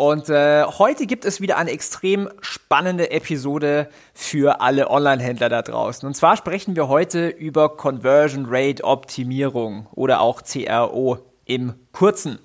[0.00, 6.06] Und äh, heute gibt es wieder eine extrem spannende Episode für alle Online-Händler da draußen.
[6.06, 12.38] Und zwar sprechen wir heute über Conversion Rate Optimierung oder auch CRO im Kurzen.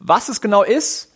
[0.00, 1.12] Was es genau ist,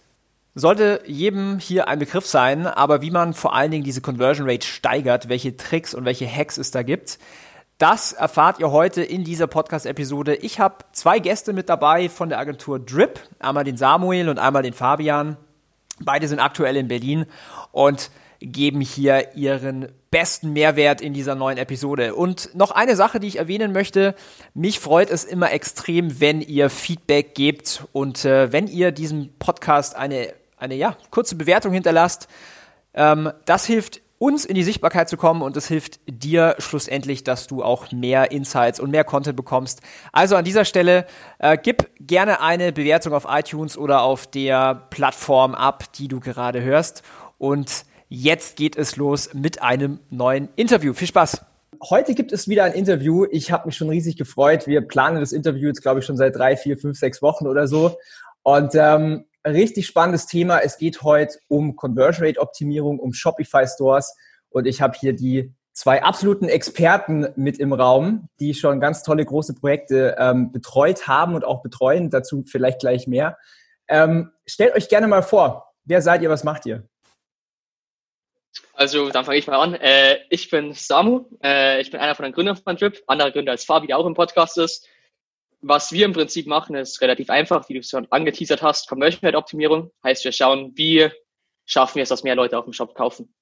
[0.55, 4.65] sollte jedem hier ein Begriff sein, aber wie man vor allen Dingen diese Conversion Rate
[4.65, 7.19] steigert, welche Tricks und welche Hacks es da gibt,
[7.79, 10.37] das erfahrt ihr heute in dieser Podcast-Episode.
[10.37, 14.63] Ich habe zwei Gäste mit dabei von der Agentur Drip, einmal den Samuel und einmal
[14.63, 15.37] den Fabian.
[16.01, 17.27] Beide sind aktuell in Berlin
[17.73, 22.15] und geben hier ihren besten Mehrwert in dieser neuen Episode.
[22.15, 24.15] Und noch eine Sache, die ich erwähnen möchte.
[24.55, 29.97] Mich freut es immer extrem, wenn ihr Feedback gebt und äh, wenn ihr diesem Podcast
[29.97, 32.29] eine, eine ja, kurze Bewertung hinterlasst.
[32.93, 37.47] Ähm, das hilft uns in die Sichtbarkeit zu kommen und es hilft dir schlussendlich, dass
[37.47, 39.81] du auch mehr Insights und mehr Content bekommst.
[40.13, 41.07] Also an dieser Stelle
[41.39, 46.63] äh, gib gerne eine Bewertung auf iTunes oder auf der Plattform ab, die du gerade
[46.63, 47.03] hörst.
[47.39, 50.93] Und jetzt geht es los mit einem neuen Interview.
[50.93, 51.45] Viel Spaß!
[51.91, 53.27] Heute gibt es wieder ein Interview.
[53.31, 54.67] Ich habe mich schon riesig gefreut.
[54.67, 57.69] Wir planen das Interview jetzt, glaube ich, schon seit drei, vier, fünf, sechs Wochen oder
[57.69, 57.99] so.
[58.43, 60.59] Und ähm, richtig spannendes Thema.
[60.59, 64.17] Es geht heute um Conversion Rate Optimierung, um Shopify Stores.
[64.51, 69.25] Und ich habe hier die zwei absoluten Experten mit im Raum, die schon ganz tolle
[69.25, 72.11] große Projekte ähm, betreut haben und auch betreuen.
[72.11, 73.37] Dazu vielleicht gleich mehr.
[73.89, 76.89] Ähm, stellt euch gerne mal vor, wer seid ihr, was macht ihr?
[78.73, 79.75] Also, dann fange ich mal an.
[79.75, 81.27] Äh, ich bin Samu.
[81.43, 83.01] Äh, ich bin einer von den Gründern von Trip.
[83.07, 84.89] Anderer Gründer als Fabi, der auch im Podcast ist
[85.67, 89.21] was wir im Prinzip machen, ist relativ einfach, wie du es schon angeteasert hast, Conversion
[89.25, 89.91] Rate Optimierung.
[90.03, 91.09] Heißt, wir schauen, wie
[91.65, 93.35] schaffen wir es, dass mehr Leute auf dem Shop kaufen.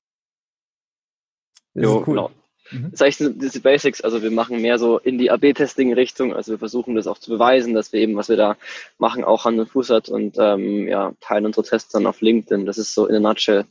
[1.74, 2.14] Jo, cool.
[2.14, 2.30] genau.
[2.70, 2.90] Mhm.
[2.92, 6.94] Das heißt, diese Basics, also wir machen mehr so in die AB-Testing-Richtung, also wir versuchen
[6.94, 8.56] das auch zu beweisen, dass wir eben, was wir da
[8.98, 12.66] machen, auch Hand und Fuß hat und ähm, ja, teilen unsere Tests dann auf LinkedIn.
[12.66, 13.66] Das ist so in a nutshell,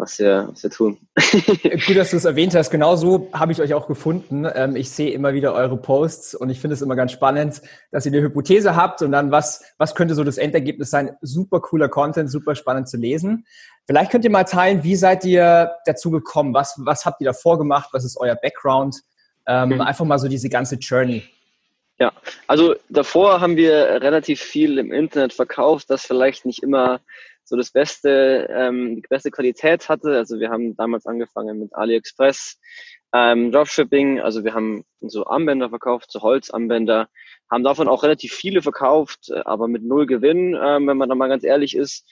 [0.00, 0.98] was wir, was wir tun.
[1.86, 2.70] Gut, dass du es erwähnt hast.
[2.70, 4.46] Genau so habe ich euch auch gefunden.
[4.52, 7.60] Ähm, ich sehe immer wieder eure Posts und ich finde es immer ganz spannend,
[7.92, 11.16] dass ihr eine Hypothese habt und dann was, was könnte so das Endergebnis sein?
[11.20, 13.46] Super cooler Content, super spannend zu lesen.
[13.86, 16.54] Vielleicht könnt ihr mal teilen, wie seid ihr dazu gekommen?
[16.54, 17.90] Was, was habt ihr davor gemacht?
[17.92, 18.96] Was ist euer Background?
[19.46, 19.80] Ähm, mhm.
[19.80, 21.24] Einfach mal so diese ganze Journey.
[21.98, 22.12] Ja,
[22.46, 27.00] also davor haben wir relativ viel im Internet verkauft, das vielleicht nicht immer
[27.50, 30.16] so das beste, ähm, die beste Qualität hatte.
[30.16, 32.60] Also wir haben damals angefangen mit AliExpress,
[33.12, 37.08] ähm, Dropshipping, also wir haben so Armbänder verkauft, so Holzarmbänder,
[37.50, 41.16] haben davon auch relativ viele verkauft, äh, aber mit null Gewinn, ähm, wenn man da
[41.16, 42.08] mal ganz ehrlich ist.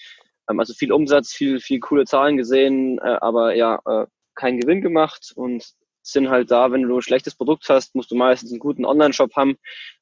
[0.51, 4.83] Ähm, also viel Umsatz, viel, viel coole Zahlen gesehen, äh, aber ja, äh, keinen Gewinn
[4.83, 5.73] gemacht und
[6.13, 9.35] sind halt da, wenn du ein schlechtes Produkt hast, musst du meistens einen guten Online-Shop
[9.37, 9.57] haben,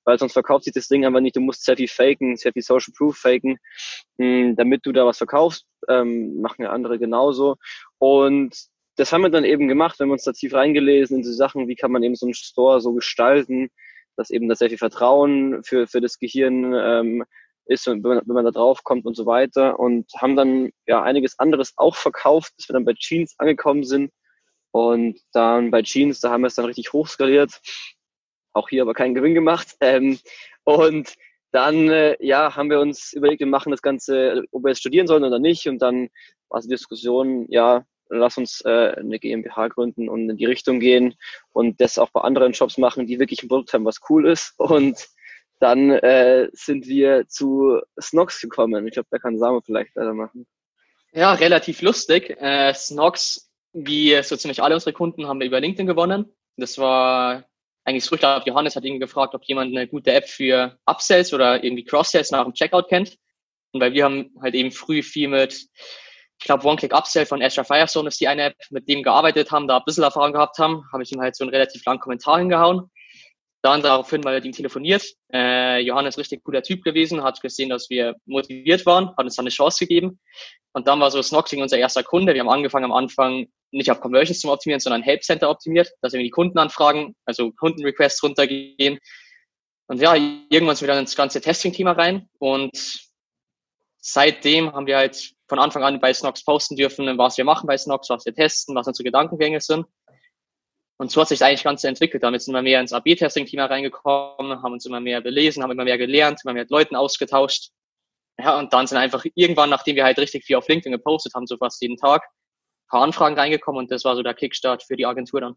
[0.05, 1.37] weil sonst verkauft sich das Ding einfach nicht.
[1.37, 3.59] Du musst sehr viel faken, sehr viel Social Proof faken,
[4.19, 5.67] hm, damit du da was verkaufst.
[5.89, 7.57] Ähm, machen ja andere genauso.
[7.99, 8.57] Und
[8.97, 11.69] das haben wir dann eben gemacht, wenn wir uns da tief reingelesen in die Sachen,
[11.69, 13.69] wie kann man eben so einen Store so gestalten,
[14.17, 17.25] dass eben da sehr viel Vertrauen für, für das Gehirn ähm,
[17.67, 19.79] ist, wenn man, wenn man da drauf kommt und so weiter.
[19.79, 24.11] Und haben dann ja einiges anderes auch verkauft, bis wir dann bei Jeans angekommen sind.
[24.77, 27.63] Und dann bei Jeans, da haben wir es dann richtig hochskaliert.
[28.53, 29.69] Auch hier aber keinen Gewinn gemacht.
[29.81, 30.19] Ähm,
[30.65, 31.15] und
[31.51, 35.07] dann äh, ja, haben wir uns überlegt, wir machen das Ganze, ob wir jetzt studieren
[35.07, 35.67] sollen oder nicht.
[35.67, 36.11] Und dann
[36.51, 41.15] war die Diskussion, ja, lass uns äh, eine GmbH gründen und in die Richtung gehen
[41.53, 44.53] und das auch bei anderen Jobs machen, die wirklich ein Produkt haben, was cool ist.
[44.59, 45.09] Und
[45.59, 48.87] dann äh, sind wir zu Snox gekommen.
[48.87, 50.47] Ich glaube, da kann Samu vielleicht weitermachen.
[51.13, 52.37] Ja, relativ lustig.
[52.39, 53.46] Äh, Snox,
[53.77, 56.35] wie so ziemlich alle unsere Kunden, haben wir über LinkedIn gewonnen.
[56.57, 57.45] Das war
[57.85, 61.33] eigentlich so, ich glaube, Johannes hat ihn gefragt, ob jemand eine gute App für Upsells
[61.35, 63.19] oder irgendwie Cross-Sales nach dem Checkout kennt.
[63.73, 68.09] Und weil wir haben halt eben früh viel mit, ich glaube, One-Click-Upsell von Azure Firestone
[68.09, 71.03] ist die eine App, mit dem gearbeitet haben, da ein bisschen Erfahrung gehabt haben, habe
[71.03, 72.91] ich ihm halt so einen relativ langen Kommentar hingehauen.
[73.67, 75.05] Dann daraufhin mal mit ihm telefoniert.
[75.33, 79.43] Äh, Johannes richtig cooler Typ gewesen, hat gesehen, dass wir motiviert waren, hat uns dann
[79.43, 80.21] eine Chance gegeben.
[80.73, 82.33] Und dann war so Snoxing unser erster Kunde.
[82.33, 86.13] Wir haben angefangen am Anfang nicht auf Conversions zu optimieren, sondern Help Center optimiert, dass
[86.13, 89.01] wir die Kundenanfragen, also Kundenrequests runtergehen.
[89.89, 92.71] Und ja, irgendwann sind wir dann ins ganze Testing-Thema rein und
[93.99, 97.77] seitdem haben wir halt von Anfang an bei Snox posten dürfen, was wir machen bei
[97.77, 99.87] Snox, was wir testen, was unsere Gedankengänge sind.
[100.99, 102.23] Und so hat sich eigentlich ganz entwickelt.
[102.23, 105.99] Damit sind wir mehr ins AB-Testing-Team reingekommen, haben uns immer mehr belesen, haben immer mehr
[105.99, 107.71] gelernt, immer mehr mit Leuten ausgetauscht.
[108.39, 111.47] Ja, und dann sind einfach irgendwann, nachdem wir halt richtig viel auf LinkedIn gepostet haben,
[111.47, 114.97] so fast jeden Tag, ein paar Anfragen reingekommen und das war so der Kickstart für
[114.97, 115.57] die Agentur dann.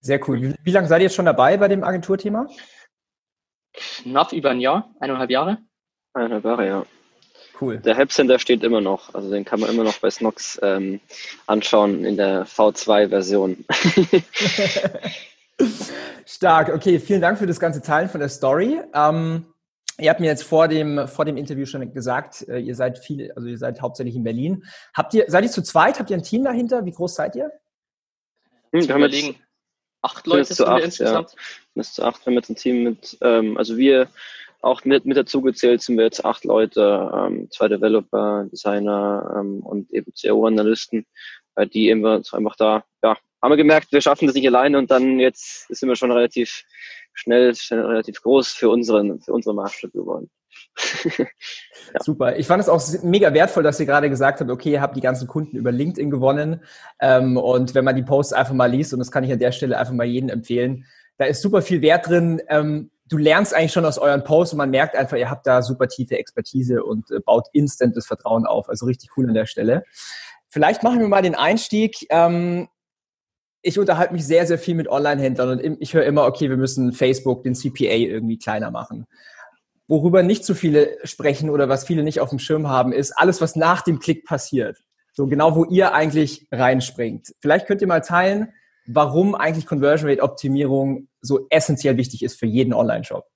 [0.00, 0.40] Sehr cool.
[0.40, 2.46] Wie, wie lange seid ihr jetzt schon dabei bei dem Agenturthema?
[3.72, 5.58] Knapp über ein Jahr, eineinhalb Jahre.
[6.14, 6.86] Eineinhalb Jahre, ja.
[7.60, 7.78] Cool.
[7.78, 11.00] Der Help Center steht immer noch, also den kann man immer noch bei Snox ähm,
[11.46, 13.64] anschauen in der V2-Version.
[16.26, 18.80] Stark, okay, vielen Dank für das ganze Teilen von der Story.
[18.94, 19.44] Ähm,
[19.98, 23.30] ihr habt mir jetzt vor dem, vor dem Interview schon gesagt, äh, ihr seid viel,
[23.32, 24.64] also ihr seid hauptsächlich in Berlin.
[24.94, 25.98] Habt ihr, seid ihr zu zweit?
[25.98, 26.86] Habt ihr ein Team dahinter?
[26.86, 27.52] Wie groß seid ihr?
[28.72, 29.34] Hm, wir haben jetzt,
[30.00, 31.32] acht Leute sind wir insgesamt.
[31.32, 31.38] Ja.
[31.74, 32.24] Bis zu acht.
[32.24, 34.08] Wir haben jetzt ein Team mit, ähm, also wir
[34.60, 39.60] auch mit, mit dazu gezählt sind wir jetzt acht Leute, ähm, zwei Developer, Designer ähm,
[39.60, 41.06] und eben CO-Analysten,
[41.56, 44.90] äh, die eben einfach da, ja, haben wir gemerkt, wir schaffen das nicht alleine und
[44.90, 46.64] dann jetzt sind wir schon relativ
[47.14, 50.30] schnell, schnell relativ groß für unseren, für unsere Maßstab geworden.
[51.18, 51.26] ja.
[52.00, 52.36] Super.
[52.36, 55.00] Ich fand es auch mega wertvoll, dass ihr gerade gesagt habt, okay, ihr habt die
[55.00, 56.62] ganzen Kunden über LinkedIn gewonnen.
[57.00, 59.52] Ähm, und wenn man die Posts einfach mal liest, und das kann ich an der
[59.52, 60.86] Stelle einfach mal jedem empfehlen,
[61.18, 62.40] da ist super viel Wert drin.
[62.48, 65.62] Ähm, du lernst eigentlich schon aus euren Posts und man merkt einfach, ihr habt da
[65.62, 68.68] super tiefe Expertise und äh, baut instant das Vertrauen auf.
[68.68, 69.84] Also richtig cool an der Stelle.
[70.48, 72.06] Vielleicht machen wir mal den Einstieg.
[72.08, 72.68] Ähm,
[73.62, 76.92] ich unterhalte mich sehr, sehr viel mit Online-Händlern und ich höre immer, okay, wir müssen
[76.92, 79.06] Facebook, den CPA irgendwie kleiner machen.
[79.86, 83.40] Worüber nicht so viele sprechen oder was viele nicht auf dem Schirm haben, ist alles,
[83.40, 84.78] was nach dem Klick passiert.
[85.12, 87.34] So genau, wo ihr eigentlich reinspringt.
[87.40, 88.52] Vielleicht könnt ihr mal teilen,
[88.94, 93.26] warum eigentlich Conversion Rate Optimierung so essentiell wichtig ist für jeden Online-Shop.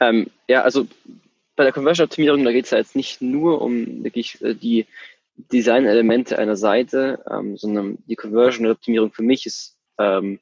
[0.00, 0.86] Ähm, ja, also
[1.56, 4.86] bei der Conversion Optimierung, da geht es ja jetzt nicht nur um wirklich äh, die
[5.36, 10.40] Design-Elemente einer Seite, ähm, sondern die Conversion Optimierung für mich ist ähm,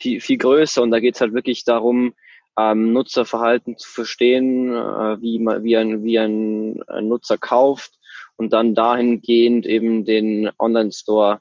[0.00, 2.14] viel, viel größer und da geht es halt wirklich darum,
[2.58, 7.92] ähm, Nutzerverhalten zu verstehen, äh, wie, wie, ein, wie ein, ein Nutzer kauft
[8.36, 11.40] und dann dahingehend eben den Online-Store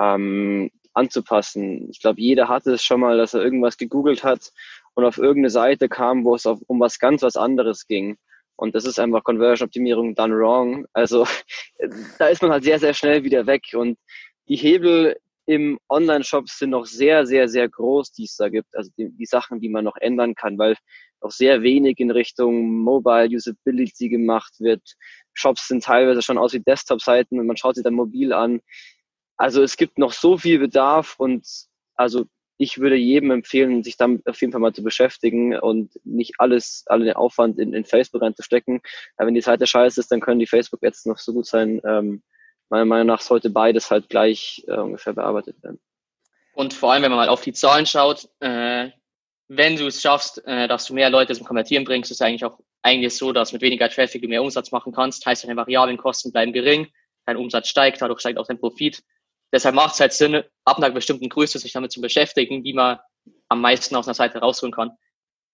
[0.00, 1.88] ähm, anzupassen.
[1.90, 4.50] Ich glaube, jeder hatte es schon mal, dass er irgendwas gegoogelt hat
[4.94, 8.16] und auf irgendeine Seite kam, wo es auf, um was ganz was anderes ging.
[8.56, 10.86] Und das ist einfach Conversion-Optimierung done wrong.
[10.92, 11.26] Also
[12.18, 13.62] da ist man halt sehr, sehr schnell wieder weg.
[13.74, 13.98] Und
[14.48, 15.16] die Hebel
[15.46, 18.76] im Online-Shop sind noch sehr, sehr, sehr groß, die es da gibt.
[18.76, 20.76] Also die, die Sachen, die man noch ändern kann, weil
[21.22, 24.82] noch sehr wenig in Richtung Mobile Usability gemacht wird.
[25.32, 28.60] Shops sind teilweise schon aus wie Desktop-Seiten und man schaut sich dann mobil an.
[29.40, 31.46] Also es gibt noch so viel Bedarf und
[31.94, 32.26] also
[32.58, 36.84] ich würde jedem empfehlen, sich damit auf jeden Fall mal zu beschäftigen und nicht alles,
[36.88, 38.82] alle den Aufwand in, in Facebook reinzustecken.
[39.16, 41.80] Aber wenn die Seite scheiße ist, dann können die Facebook-Ads noch so gut sein.
[41.86, 42.22] Ähm,
[42.68, 45.80] meiner Meinung nach sollte beides halt gleich äh, ungefähr bearbeitet werden.
[46.52, 48.90] Und vor allem, wenn man mal auf die Zahlen schaut, äh,
[49.48, 52.44] wenn du es schaffst, äh, dass du mehr Leute zum Konvertieren bringst, ist es eigentlich
[52.44, 55.24] auch eigentlich so, dass mit weniger Traffic du mehr Umsatz machen kannst.
[55.24, 56.88] Heißt, deine variablen Kosten bleiben gering,
[57.24, 59.02] dein Umsatz steigt, dadurch steigt auch dein Profit.
[59.52, 62.98] Deshalb macht es halt Sinn, ab einer bestimmten Größe sich damit zu beschäftigen, wie man
[63.48, 64.92] am meisten aus einer Seite rausholen kann.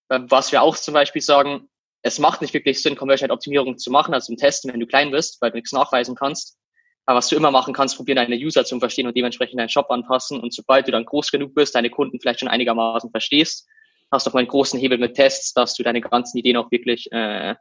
[0.09, 1.69] Ähm, was wir auch zum Beispiel sagen,
[2.03, 5.41] es macht nicht wirklich Sinn, Conversion-Optimierung zu machen, also zum Testen, wenn du klein bist,
[5.41, 6.57] weil du nichts nachweisen kannst.
[7.05, 9.89] Aber was du immer machen kannst, probieren deine User zu verstehen und dementsprechend deinen Shop
[9.89, 10.39] anpassen.
[10.39, 13.67] Und sobald du dann groß genug bist, deine Kunden vielleicht schon einigermaßen verstehst,
[14.11, 16.69] hast du auch mal einen großen Hebel mit Tests, dass du deine ganzen Ideen auch
[16.69, 17.55] wirklich äh,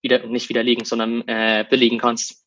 [0.00, 2.44] wieder nicht widerlegen, sondern äh, belegen kannst.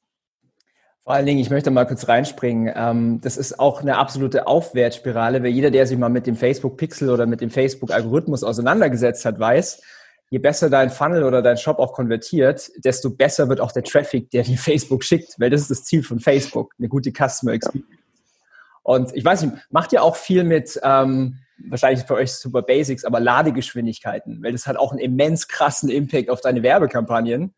[1.03, 2.71] Vor allen Dingen, ich möchte mal kurz reinspringen.
[2.75, 7.09] Ähm, das ist auch eine absolute Aufwärtsspirale, weil jeder, der sich mal mit dem Facebook-Pixel
[7.09, 9.81] oder mit dem Facebook-Algorithmus auseinandergesetzt hat, weiß,
[10.29, 14.29] je besser dein Funnel oder dein Shop auch konvertiert, desto besser wird auch der Traffic,
[14.29, 17.87] der dir Facebook schickt, weil das ist das Ziel von Facebook, eine gute Customer Experience.
[18.83, 23.05] Und ich weiß nicht, macht ihr auch viel mit, ähm, wahrscheinlich für euch super Basics,
[23.05, 27.53] aber Ladegeschwindigkeiten, weil das hat auch einen immens krassen Impact auf deine Werbekampagnen.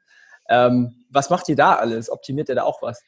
[0.50, 2.10] Ähm, was macht ihr da alles?
[2.10, 3.02] Optimiert ihr da auch was?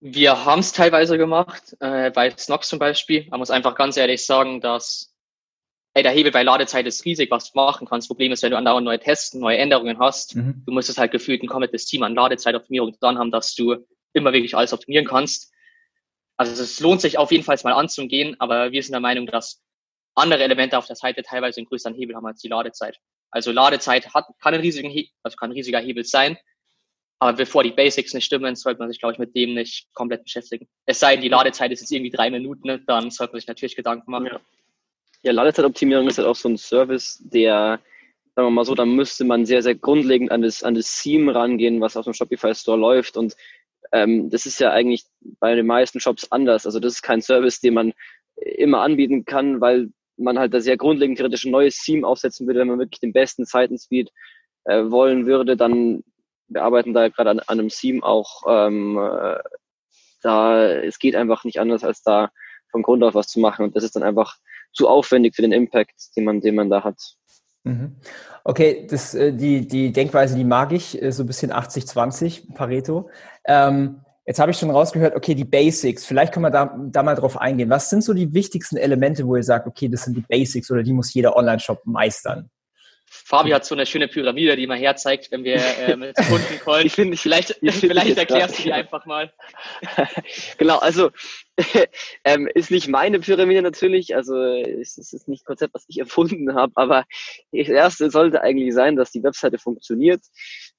[0.00, 3.26] Wir haben es teilweise gemacht, äh, bei Snox zum Beispiel.
[3.28, 5.14] Man muss einfach ganz ehrlich sagen, dass
[5.94, 8.08] ey, der Hebel bei Ladezeit ist riesig, was du machen kannst.
[8.08, 10.62] Problem ist, wenn du andauernd neue Tests, neue Änderungen hast, mhm.
[10.64, 13.76] du musst es halt gefühlt ein komplettes Team an Ladezeitoptimierung dran haben, dass du
[14.12, 15.52] immer wirklich alles optimieren kannst.
[16.36, 19.62] Also es lohnt sich auf jeden Fall mal anzugehen, aber wir sind der Meinung, dass
[20.14, 22.98] andere Elemente auf der Seite teilweise einen größeren Hebel haben als die Ladezeit.
[23.30, 24.88] Also Ladezeit hat, kann ein riesiger,
[25.22, 26.38] also kann ein riesiger Hebel sein,
[27.20, 30.24] aber bevor die Basics nicht stimmen, sollte man sich, glaube ich, mit dem nicht komplett
[30.24, 30.66] beschäftigen.
[30.86, 33.48] Es sei denn, die Ladezeit ist jetzt irgendwie drei Minuten, ne, dann sollte man sich
[33.48, 34.26] natürlich Gedanken machen.
[34.26, 34.40] Ja,
[35.22, 37.80] ja Ladezeitoptimierung ist halt auch so ein Service, der
[38.34, 41.34] sagen wir mal so, dann müsste man sehr, sehr grundlegend an das, an das Theme
[41.34, 43.18] rangehen, was auf dem Shopify Store läuft.
[43.18, 43.36] Und
[43.92, 46.64] ähm, das ist ja eigentlich bei den meisten Shops anders.
[46.64, 47.92] Also das ist kein Service, den man
[48.36, 52.60] immer anbieten kann, weil man halt da sehr grundlegend theoretisch ein neues Theme aufsetzen würde,
[52.60, 54.10] wenn man wirklich den besten Zeitenspeed
[54.64, 56.02] äh, wollen würde, dann
[56.50, 59.38] wir arbeiten da gerade an, an einem Theme auch ähm, äh,
[60.22, 62.30] da es geht einfach nicht anders als da
[62.70, 64.36] von Grund auf was zu machen und das ist dann einfach
[64.72, 66.98] zu aufwendig für den Impact, den man den man da hat.
[67.64, 67.96] Mhm.
[68.44, 73.10] Okay, das, äh, die, die Denkweise, die mag ich, äh, so ein bisschen 80-20 Pareto.
[73.44, 76.04] Ähm, Jetzt habe ich schon rausgehört, okay, die Basics.
[76.04, 77.68] Vielleicht können wir da, da mal drauf eingehen.
[77.68, 80.84] Was sind so die wichtigsten Elemente, wo ihr sagt, okay, das sind die Basics oder
[80.84, 82.48] die muss jeder Online-Shop meistern?
[83.12, 86.86] Fabi hat so eine schöne Pyramide, die man herzeigt, wenn wir äh, mit Kunden callen.
[86.86, 89.32] Ich finde, vielleicht, vielleicht erklärst du die einfach mal.
[90.58, 91.10] genau, also
[92.24, 96.54] ähm, ist nicht meine Pyramide natürlich, also es ist nicht ein Konzept, was ich erfunden
[96.54, 97.04] habe, aber
[97.50, 100.22] das erste sollte eigentlich sein, dass die Webseite funktioniert.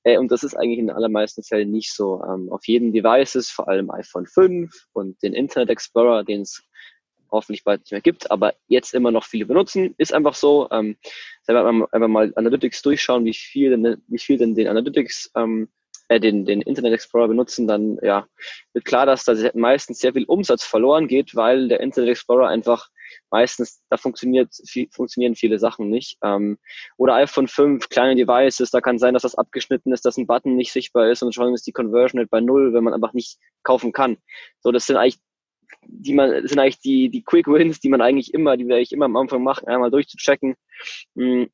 [0.03, 2.23] Äh, und das ist eigentlich in den allermeisten Fällen nicht so.
[2.23, 6.63] Ähm, auf jeden Devices, vor allem iPhone 5 und den Internet Explorer, den es
[7.31, 10.67] hoffentlich bald nicht mehr gibt, aber jetzt immer noch viele benutzen, ist einfach so.
[10.71, 10.97] Ähm,
[11.47, 15.69] einfach mal Analytics durchschauen, wie viel denn, wie viel denn den Analytics, ähm,
[16.07, 18.27] äh, den, den Internet Explorer benutzen, dann ja,
[18.73, 22.89] wird klar, dass da meistens sehr viel Umsatz verloren geht, weil der Internet Explorer einfach
[23.29, 26.17] meistens, da funktioniert, viel, funktionieren viele Sachen nicht.
[26.23, 26.57] Ähm,
[26.97, 30.55] oder iPhone 5, kleine Devices, da kann sein, dass das abgeschnitten ist, dass ein Button
[30.55, 33.39] nicht sichtbar ist und schon ist die Conversion Rate bei null, wenn man einfach nicht
[33.63, 34.17] kaufen kann.
[34.59, 35.19] So, das sind eigentlich
[35.87, 38.91] die man, sind eigentlich die, die Quick Wins, die man eigentlich immer, die wir eigentlich
[38.91, 40.55] immer am Anfang machen, einmal durchzuchecken.
[41.15, 41.49] Hm,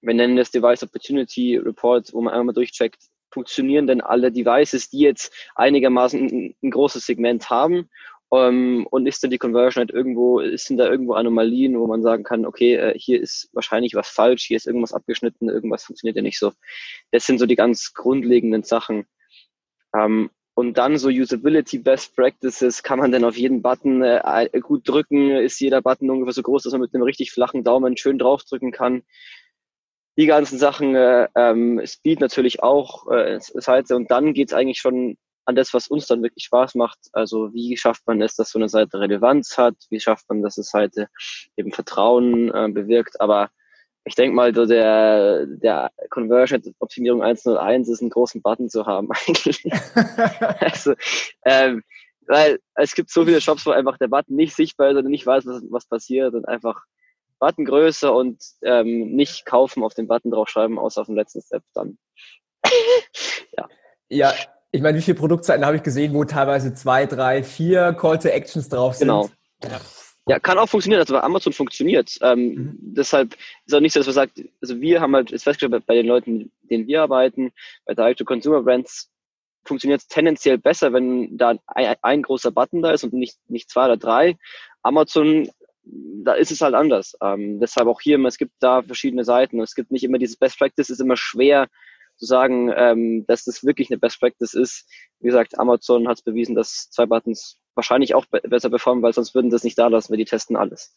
[0.00, 5.00] wir nennen das Device Opportunity Report, wo man einmal durchcheckt, funktionieren denn alle Devices, die
[5.00, 7.88] jetzt einigermaßen ein, ein großes Segment haben
[8.32, 11.86] um, ähm, und ist denn die Conversion halt irgendwo, ist denn da irgendwo Anomalien, wo
[11.86, 15.84] man sagen kann, okay, äh, hier ist wahrscheinlich was falsch, hier ist irgendwas abgeschnitten, irgendwas
[15.84, 16.52] funktioniert ja nicht so.
[17.10, 19.04] Das sind so die ganz grundlegenden Sachen.
[19.92, 24.50] Um, ähm, und dann so Usability Best Practices, kann man denn auf jeden Button äh,
[24.60, 25.30] gut drücken?
[25.30, 28.70] Ist jeder Button ungefähr so groß, dass man mit einem richtig flachen Daumen schön draufdrücken
[28.70, 29.02] kann?
[30.18, 33.96] Die ganzen Sachen, äh, ähm, Speed natürlich auch, äh, Seite.
[33.96, 35.16] Und dann geht's eigentlich schon
[35.46, 36.98] an das, was uns dann wirklich Spaß macht.
[37.12, 39.76] Also wie schafft man es, dass so eine Seite Relevanz hat?
[39.88, 41.08] Wie schafft man, dass eine Seite
[41.56, 43.20] eben Vertrauen äh, bewirkt?
[43.20, 43.50] Aber
[44.04, 49.64] ich denke mal, so der, der Conversion-Optimierung 101 ist einen großen Button zu haben eigentlich.
[50.60, 50.94] also,
[51.44, 51.82] ähm,
[52.26, 55.26] weil es gibt so viele Shops, wo einfach der Button nicht sichtbar ist oder nicht
[55.26, 56.82] weiß, was, was passiert und einfach
[57.38, 61.98] Buttongröße und ähm, nicht kaufen auf den Button draufschreiben, außer auf dem letzten Step dann.
[63.56, 63.68] ja.
[64.08, 64.32] Ja,
[64.70, 68.28] ich meine, wie viele Produktseiten habe ich gesehen, wo teilweise zwei, drei, vier Call to
[68.28, 69.08] Actions drauf sind?
[69.08, 69.30] Genau.
[69.62, 69.80] Ja.
[70.28, 71.00] Ja, kann auch funktionieren.
[71.00, 72.16] Also bei Amazon funktioniert.
[72.22, 72.78] Ähm, mhm.
[72.80, 73.36] Deshalb
[73.66, 76.06] ist auch nicht so, dass wir sagen, also wir haben halt jetzt festgestellt, bei den
[76.06, 77.52] Leuten, mit denen wir arbeiten,
[77.86, 79.10] bei Direct-to-Consumer-Brands
[79.64, 83.70] funktioniert es tendenziell besser, wenn da ein, ein, großer Button da ist und nicht, nicht
[83.70, 84.36] zwei oder drei.
[84.82, 85.50] Amazon,
[85.84, 87.16] da ist es halt anders.
[87.20, 89.60] Ähm, deshalb auch hier, es gibt da verschiedene Seiten.
[89.60, 91.68] Es gibt nicht immer dieses Best Practice, es ist immer schwer
[92.16, 94.88] zu sagen, ähm, dass das wirklich eine Best Practice ist.
[95.20, 99.34] Wie gesagt, Amazon hat es bewiesen, dass zwei Buttons wahrscheinlich auch besser performen, weil sonst
[99.34, 100.94] würden das nicht da lassen, weil die testen alles.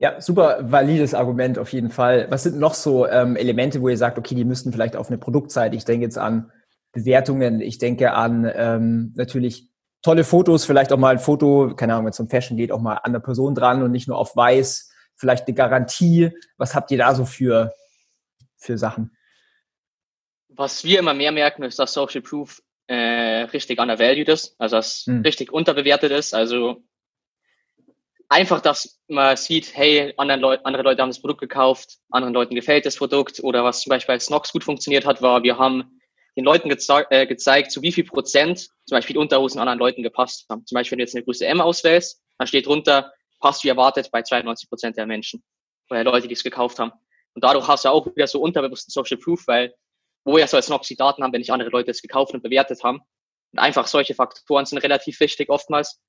[0.00, 2.26] Ja, super valides Argument auf jeden Fall.
[2.30, 5.18] Was sind noch so ähm, Elemente, wo ihr sagt, okay, die müssten vielleicht auf eine
[5.18, 6.52] Produktseite, ich denke jetzt an
[6.92, 9.68] Bewertungen, ich denke an ähm, natürlich
[10.02, 12.80] tolle Fotos, vielleicht auch mal ein Foto, keine Ahnung, wenn es um Fashion geht, auch
[12.80, 16.30] mal an der Person dran und nicht nur auf weiß, vielleicht eine Garantie.
[16.56, 17.72] Was habt ihr da so für,
[18.56, 19.16] für Sachen?
[20.48, 25.04] Was wir immer mehr merken, ist, dass Social Proof äh, richtig undervalued ist, also dass
[25.06, 25.22] hm.
[25.22, 26.34] richtig unterbewertet ist.
[26.34, 26.82] Also
[28.28, 32.54] einfach, dass man sieht, hey, anderen Leu andere Leute haben das Produkt gekauft, anderen Leuten
[32.54, 36.00] gefällt das Produkt oder was zum Beispiel als Nox gut funktioniert hat, war, wir haben
[36.36, 40.02] den Leuten geze äh, gezeigt, zu wie viel Prozent zum Beispiel die Unterhosen anderen Leuten
[40.02, 40.64] gepasst haben.
[40.66, 44.10] Zum Beispiel, wenn du jetzt eine Größe M auswählst, dann steht drunter, passt wie erwartet
[44.12, 45.42] bei 92 Prozent der Menschen
[45.90, 46.92] oder der Leute, die es gekauft haben.
[47.34, 49.74] Und dadurch hast du auch wieder so unterbewussten Social Proof, weil
[50.24, 52.82] woher soll es noch die Daten haben, wenn nicht andere Leute es gekauft und bewertet
[52.84, 53.00] haben.
[53.52, 56.00] Und einfach solche Faktoren sind relativ wichtig oftmals.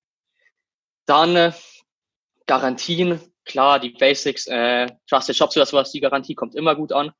[1.05, 1.51] Dann äh,
[2.45, 7.11] Garantien, klar, die Basics, äh, Trusted Shops oder sowas, die Garantie kommt immer gut an.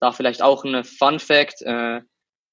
[0.00, 1.62] Da vielleicht auch ein Fun Fact.
[1.62, 1.98] Äh,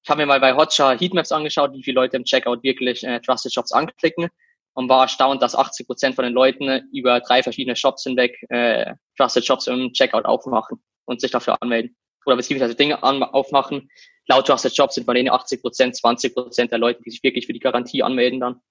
[0.03, 3.19] ich habe mir mal bei Hotjar Heatmaps angeschaut, wie viele Leute im Checkout wirklich äh,
[3.21, 4.29] Trusted Shops anklicken
[4.73, 8.93] und war erstaunt, dass 80 Prozent von den Leuten über drei verschiedene Shops hinweg äh,
[9.17, 11.95] Trusted Shops im Checkout aufmachen und sich dafür anmelden
[12.27, 13.89] oder beziehungsweise Dinge an, aufmachen.
[14.27, 17.47] Laut Trusted Jobs sind von denen 80 Prozent, 20 Prozent der Leute, die sich wirklich
[17.47, 18.61] für die Garantie anmelden dann.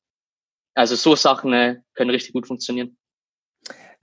[0.75, 2.98] Also so Sachen äh, können richtig gut funktionieren.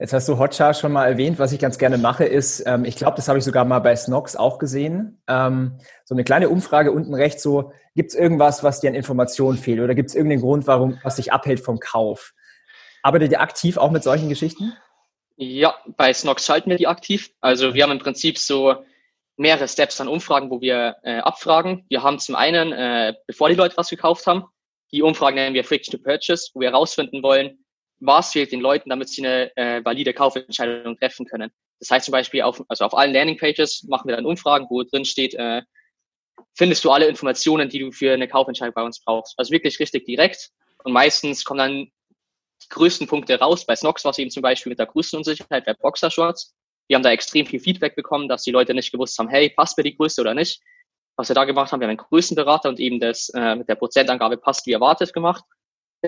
[0.00, 1.38] Jetzt hast du Hotjar schon mal erwähnt.
[1.38, 3.94] Was ich ganz gerne mache, ist, ähm, ich glaube, das habe ich sogar mal bei
[3.94, 5.22] Snox auch gesehen.
[5.28, 9.56] Ähm, so eine kleine Umfrage unten rechts, so, gibt es irgendwas, was dir an Informationen
[9.56, 9.80] fehlt?
[9.80, 12.34] Oder gibt es irgendeinen Grund, warum, was dich abhält vom Kauf?
[13.04, 14.72] Arbeitet ihr aktiv auch mit solchen Geschichten?
[15.36, 17.30] Ja, bei Snox schalten wir die aktiv.
[17.40, 18.74] Also wir haben im Prinzip so
[19.36, 21.84] mehrere Steps an Umfragen, wo wir äh, abfragen.
[21.88, 24.44] Wir haben zum einen, äh, bevor die Leute was gekauft haben,
[24.92, 27.64] die Umfragen nennen wir Friction to Purchase, wo wir herausfinden wollen,
[27.98, 31.50] was fehlt den Leuten, damit sie eine äh, valide Kaufentscheidung treffen können.
[31.80, 35.04] Das heißt zum Beispiel auf, also auf allen Landingpages machen wir dann Umfragen, wo drin
[35.04, 35.62] steht, äh,
[36.54, 39.34] findest du alle Informationen, die du für eine Kaufentscheidung bei uns brauchst.
[39.38, 40.50] Also wirklich richtig direkt.
[40.84, 41.74] Und meistens kommen dann
[42.62, 43.66] die größten Punkte raus.
[43.66, 46.54] Bei Snox war es eben zum Beispiel mit der Größenunsicherheit bei Boxershorts.
[46.88, 49.76] Wir haben da extrem viel Feedback bekommen, dass die Leute nicht gewusst haben, hey, passt
[49.76, 50.60] mir die Größe oder nicht.
[51.16, 53.76] Was wir da gemacht haben, wir haben einen Größenberater und eben das äh, mit der
[53.76, 55.44] Prozentangabe passt wie erwartet gemacht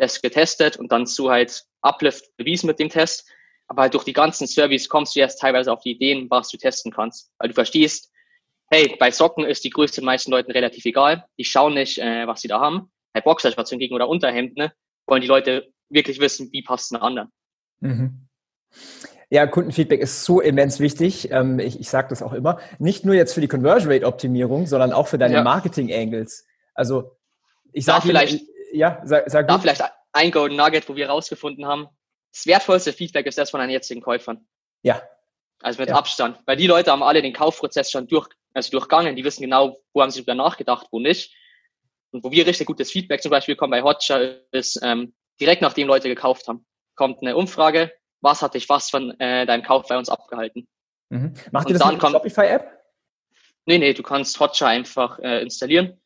[0.00, 3.30] das getestet und dann so halt Uplift bewiesen mit dem Test.
[3.68, 6.56] Aber halt durch die ganzen Surveys kommst du erst teilweise auf die Ideen, was du
[6.56, 7.32] testen kannst.
[7.38, 8.12] Weil du verstehst,
[8.70, 11.24] hey, bei Socken ist die Größe den meisten Leuten relativ egal.
[11.38, 12.92] Die schauen nicht, äh, was sie da haben.
[13.12, 14.72] Bei Boxershorts hingegen oder Unterhemden ne,
[15.06, 17.32] wollen die Leute wirklich wissen, wie passt es anderen.
[17.80, 18.28] Mhm.
[19.28, 21.30] Ja, Kundenfeedback ist so immens wichtig.
[21.32, 22.60] Ähm, ich ich sage das auch immer.
[22.78, 25.42] Nicht nur jetzt für die Conversion Rate Optimierung, sondern auch für deine ja.
[25.42, 26.46] Marketing Angles.
[26.74, 27.16] Also
[27.72, 28.40] ich sage vielleicht
[28.72, 31.88] ja, sag, sag Da vielleicht ein Golden Nugget, wo wir herausgefunden haben,
[32.32, 34.46] das wertvollste Feedback ist das von deinen jetzigen Käufern.
[34.82, 35.02] Ja.
[35.62, 35.96] Also mit ja.
[35.96, 36.38] Abstand.
[36.46, 39.16] Weil die Leute haben alle den Kaufprozess schon durch, also durchgangen.
[39.16, 41.34] Die wissen genau, wo haben sie darüber nachgedacht, wo nicht.
[42.10, 45.88] Und wo wir richtig gutes Feedback zum Beispiel bekommen bei Hotjar ist, ähm, direkt nachdem
[45.88, 47.92] Leute gekauft haben, kommt eine Umfrage,
[48.26, 50.66] was hat dich was von äh, deinem Kauf bei uns abgehalten?
[51.10, 51.32] Mhm.
[51.52, 52.72] Macht ihr das mit der Shopify-App?
[53.64, 56.00] Nee, nee, du kannst Hotjar einfach äh, installieren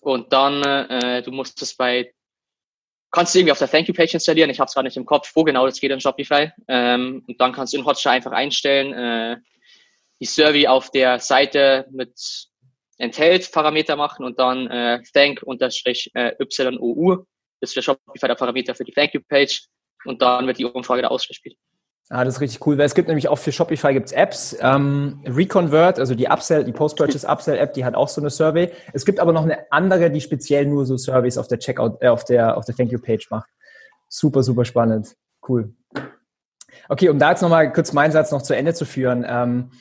[0.00, 2.12] und dann, äh, du musst es bei,
[3.10, 4.48] kannst du irgendwie auf der Thank You Page installieren.
[4.50, 6.52] Ich habe es gerade nicht im Kopf, wo genau das geht in Shopify.
[6.68, 9.36] Ähm, und dann kannst du in Hotjar einfach einstellen, äh,
[10.20, 12.48] die Survey auf der Seite mit
[12.98, 17.24] enthält Parameter machen und dann äh, thank unterstrich äh, YOU
[17.60, 19.68] ist für Shopify der Parameter für die Thank You Page
[20.06, 21.56] und dann wird die Umfrage da ausgespielt.
[22.08, 24.56] Ah, das ist richtig cool, weil es gibt nämlich auch für Shopify gibt's Apps.
[24.60, 28.70] Ähm, Reconvert, also die Upsell, die Post-Purchase Upsell App, die hat auch so eine Survey.
[28.92, 32.08] Es gibt aber noch eine andere, die speziell nur so Surveys auf der Checkout, äh,
[32.08, 33.48] auf der auf der Thank You Page macht.
[34.08, 35.16] Super, super spannend.
[35.48, 35.74] Cool.
[36.88, 39.24] Okay, um da jetzt nochmal kurz meinen Satz noch zu Ende zu führen.
[39.28, 39.72] Ähm,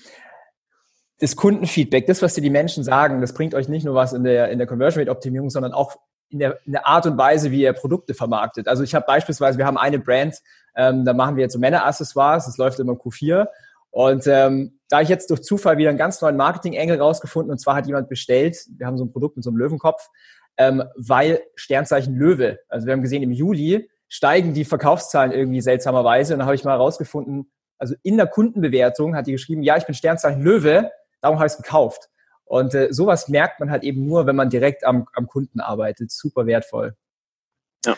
[1.20, 4.24] das Kundenfeedback, das, was dir die Menschen sagen, das bringt euch nicht nur was in
[4.24, 5.96] der, in der Conversion Rate Optimierung, sondern auch
[6.30, 8.68] in der, in der Art und Weise, wie ihr Produkte vermarktet.
[8.68, 10.42] Also ich habe beispielsweise, wir haben eine Brand,
[10.76, 13.48] ähm, da machen wir jetzt so Männeraccessoires, das läuft immer Q4.
[13.92, 17.76] Und ähm, da ich jetzt durch Zufall wieder einen ganz neuen Marketing-Engel rausgefunden, und zwar
[17.76, 20.10] hat jemand bestellt, wir haben so ein Produkt mit so einem Löwenkopf,
[20.58, 26.34] ähm, weil Sternzeichen Löwe, also wir haben gesehen, im Juli steigen die Verkaufszahlen irgendwie seltsamerweise.
[26.34, 29.86] Und dann habe ich mal herausgefunden, also in der Kundenbewertung hat die geschrieben, ja, ich
[29.86, 32.10] bin Sternzeichen Löwe, darum habe ich es gekauft.
[32.46, 36.12] Und äh, sowas merkt man halt eben nur, wenn man direkt am, am Kunden arbeitet.
[36.12, 36.96] Super wertvoll.
[37.86, 37.98] Ja.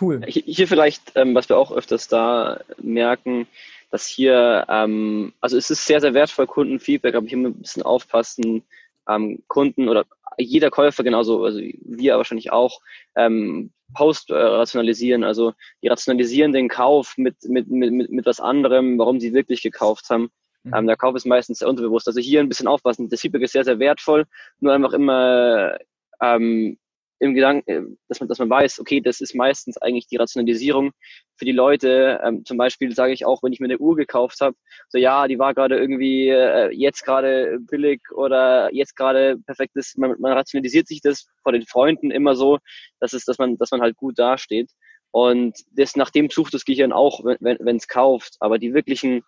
[0.00, 0.22] Cool.
[0.26, 3.46] Hier vielleicht, ähm, was wir auch öfters da merken,
[3.90, 8.64] dass hier, ähm, also es ist sehr, sehr wertvoll, Kundenfeedback, aber hier ein bisschen aufpassen,
[9.08, 10.04] ähm, Kunden oder
[10.36, 12.80] jeder Käufer genauso, also wir wahrscheinlich auch,
[13.14, 18.98] ähm, Post äh, rationalisieren, also die rationalisieren den Kauf mit, mit, mit, mit was anderem,
[18.98, 20.30] warum sie wirklich gekauft haben.
[20.64, 20.74] Mhm.
[20.74, 22.08] Ähm, der Kauf ist meistens sehr unterbewusst.
[22.08, 23.08] Also hier ein bisschen aufpassen.
[23.08, 24.24] Das Feedback ist sehr, sehr wertvoll.
[24.60, 25.78] Nur einfach immer
[26.20, 26.78] ähm,
[27.20, 30.92] im Gedanken, äh, dass man, dass man weiß, okay, das ist meistens eigentlich die Rationalisierung
[31.36, 32.20] für die Leute.
[32.24, 34.56] Ähm, zum Beispiel sage ich auch, wenn ich mir eine Uhr gekauft habe,
[34.88, 39.98] so ja, die war gerade irgendwie äh, jetzt gerade billig oder jetzt gerade perfekt ist.
[39.98, 42.58] Man, man rationalisiert sich das vor den Freunden immer so,
[43.00, 44.70] dass es, dass man, dass man halt gut dasteht.
[45.10, 48.34] Und das nach dem sucht das Gehirn auch, wenn es kauft.
[48.40, 49.22] Aber die wirklichen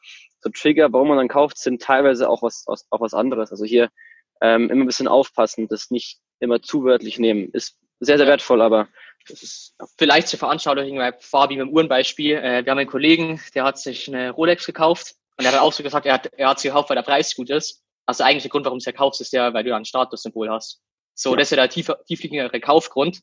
[0.47, 3.51] so Trigger, warum man dann kauft, sind teilweise auch was, auch was anderes.
[3.51, 3.91] Also hier
[4.41, 7.51] ähm, immer ein bisschen aufpassen, das nicht immer zu wörtlich nehmen.
[7.53, 8.89] Ist sehr, sehr wertvoll, aber
[9.29, 9.87] ist ja.
[9.99, 12.37] vielleicht zur Veranschaulichung bei Fabi mit dem Uhrenbeispiel.
[12.37, 15.73] Äh, wir haben einen Kollegen, der hat sich eine Rolex gekauft und er hat auch
[15.73, 17.83] so gesagt, er hat, er hat sie gekauft, weil der Preis gut ist.
[18.07, 20.81] Also der eigentliche Grund, warum du es kaufst, ist ja, weil du ein Statussymbol hast.
[21.15, 21.37] So, ja.
[21.37, 23.21] das ist ja der tiefer, tiefliegende Kaufgrund.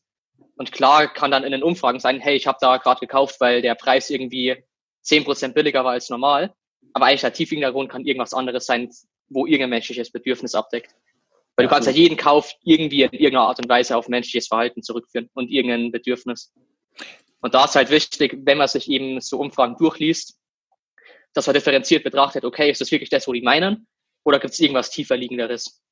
[0.56, 3.62] Und klar kann dann in den Umfragen sein, hey, ich habe da gerade gekauft, weil
[3.62, 4.62] der Preis irgendwie
[5.00, 6.54] zehn Prozent billiger war als normal.
[6.94, 8.90] Aber eigentlich der tiefliegende Grund kann irgendwas anderes sein,
[9.28, 10.94] wo irgendein menschliches Bedürfnis abdeckt.
[11.56, 14.82] Weil du kannst ja jeden Kauf irgendwie in irgendeiner Art und Weise auf menschliches Verhalten
[14.82, 16.52] zurückführen und irgendein Bedürfnis.
[17.40, 20.38] Und da ist halt wichtig, wenn man sich eben so Umfragen durchliest,
[21.32, 23.86] dass man differenziert betrachtet, okay, ist das wirklich das, wo die meinen?
[24.24, 25.83] Oder gibt es irgendwas tiefer liegenderes?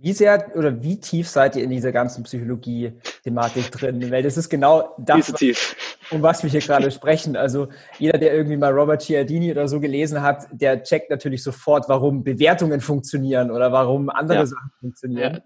[0.00, 4.10] Wie sehr oder wie tief seid ihr in dieser ganzen Psychologie-Thematik drin?
[4.10, 5.32] Weil das ist genau das.
[5.32, 5.76] Tief?
[6.10, 7.36] um was wir hier gerade sprechen.
[7.36, 11.88] Also jeder, der irgendwie mal Robert Cialdini oder so gelesen hat, der checkt natürlich sofort,
[11.88, 14.46] warum Bewertungen funktionieren oder warum andere ja.
[14.46, 15.42] Sachen funktionieren.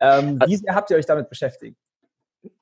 [0.00, 0.18] Ja.
[0.18, 1.76] Ähm, wie sehr habt ihr euch damit beschäftigt?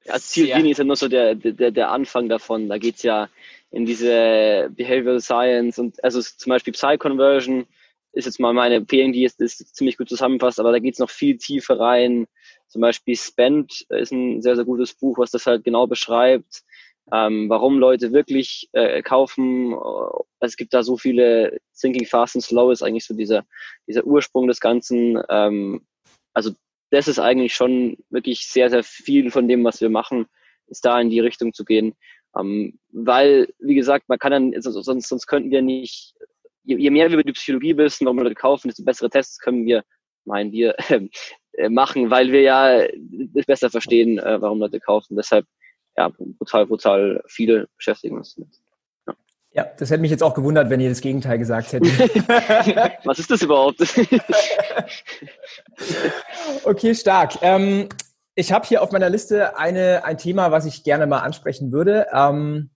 [0.04, 2.68] Ja, Cialdini ist ja nur so der, der, der Anfang davon.
[2.68, 3.28] Da geht es ja
[3.70, 7.66] in diese Behavioral Science und also zum Beispiel Psy-Conversion
[8.16, 11.00] ist jetzt mal meine Empfehlung, die ist, ist ziemlich gut zusammenfasst, aber da geht es
[11.00, 12.26] noch viel tiefer rein.
[12.66, 16.62] Zum Beispiel Spend ist ein sehr, sehr gutes Buch, was das halt genau beschreibt,
[17.12, 19.76] ähm, warum Leute wirklich äh, kaufen.
[20.40, 23.44] Es gibt da so viele Thinking Fast and Slow ist eigentlich so dieser,
[23.86, 25.22] dieser Ursprung des Ganzen.
[25.28, 25.86] Ähm,
[26.32, 26.52] also
[26.90, 30.26] das ist eigentlich schon wirklich sehr, sehr viel von dem, was wir machen,
[30.68, 31.94] ist da in die Richtung zu gehen.
[32.34, 36.14] Ähm, weil, wie gesagt, man kann dann, also sonst, sonst könnten wir nicht
[36.66, 39.64] je, je mehr wir über die Psychologie wissen, warum Leute kaufen, desto bessere Tests können
[39.64, 39.84] wir,
[40.24, 40.74] meinen wir,
[41.52, 42.80] äh, machen, weil wir ja
[43.34, 45.16] es besser verstehen, äh, warum Leute kaufen.
[45.16, 45.46] Deshalb,
[45.96, 48.54] ja, brutal, brutal viele beschäftigen uns damit.
[49.06, 49.14] Ja.
[49.52, 51.98] ja, das hätte mich jetzt auch gewundert, wenn ihr das Gegenteil gesagt hättet.
[53.04, 53.80] Was ist das überhaupt?
[56.64, 57.38] okay, stark.
[57.40, 57.88] Ähm,
[58.34, 62.06] ich habe hier auf meiner Liste eine, ein Thema, was ich gerne mal ansprechen würde.
[62.12, 62.68] Ähm,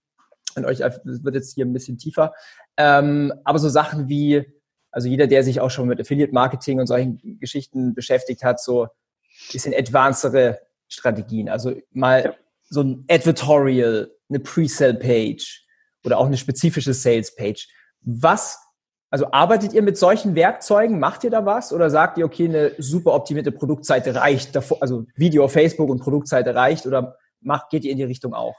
[0.55, 2.33] und euch, das wird jetzt hier ein bisschen tiefer.
[2.77, 4.45] Ähm, aber so Sachen wie,
[4.91, 8.87] also jeder, der sich auch schon mit Affiliate Marketing und solchen Geschichten beschäftigt hat, so
[9.51, 11.49] bisschen advancedere Strategien.
[11.49, 12.33] Also mal ja.
[12.69, 15.65] so ein Advertorial, eine Pre-Sell-Page
[16.03, 17.67] oder auch eine spezifische Sales-Page.
[18.01, 18.59] Was,
[19.09, 20.99] also arbeitet ihr mit solchen Werkzeugen?
[20.99, 21.71] Macht ihr da was?
[21.73, 25.99] Oder sagt ihr, okay, eine super optimierte Produktseite reicht, davor, also Video auf Facebook und
[25.99, 26.85] Produktseite reicht?
[26.85, 28.55] Oder macht, geht ihr in die Richtung auch?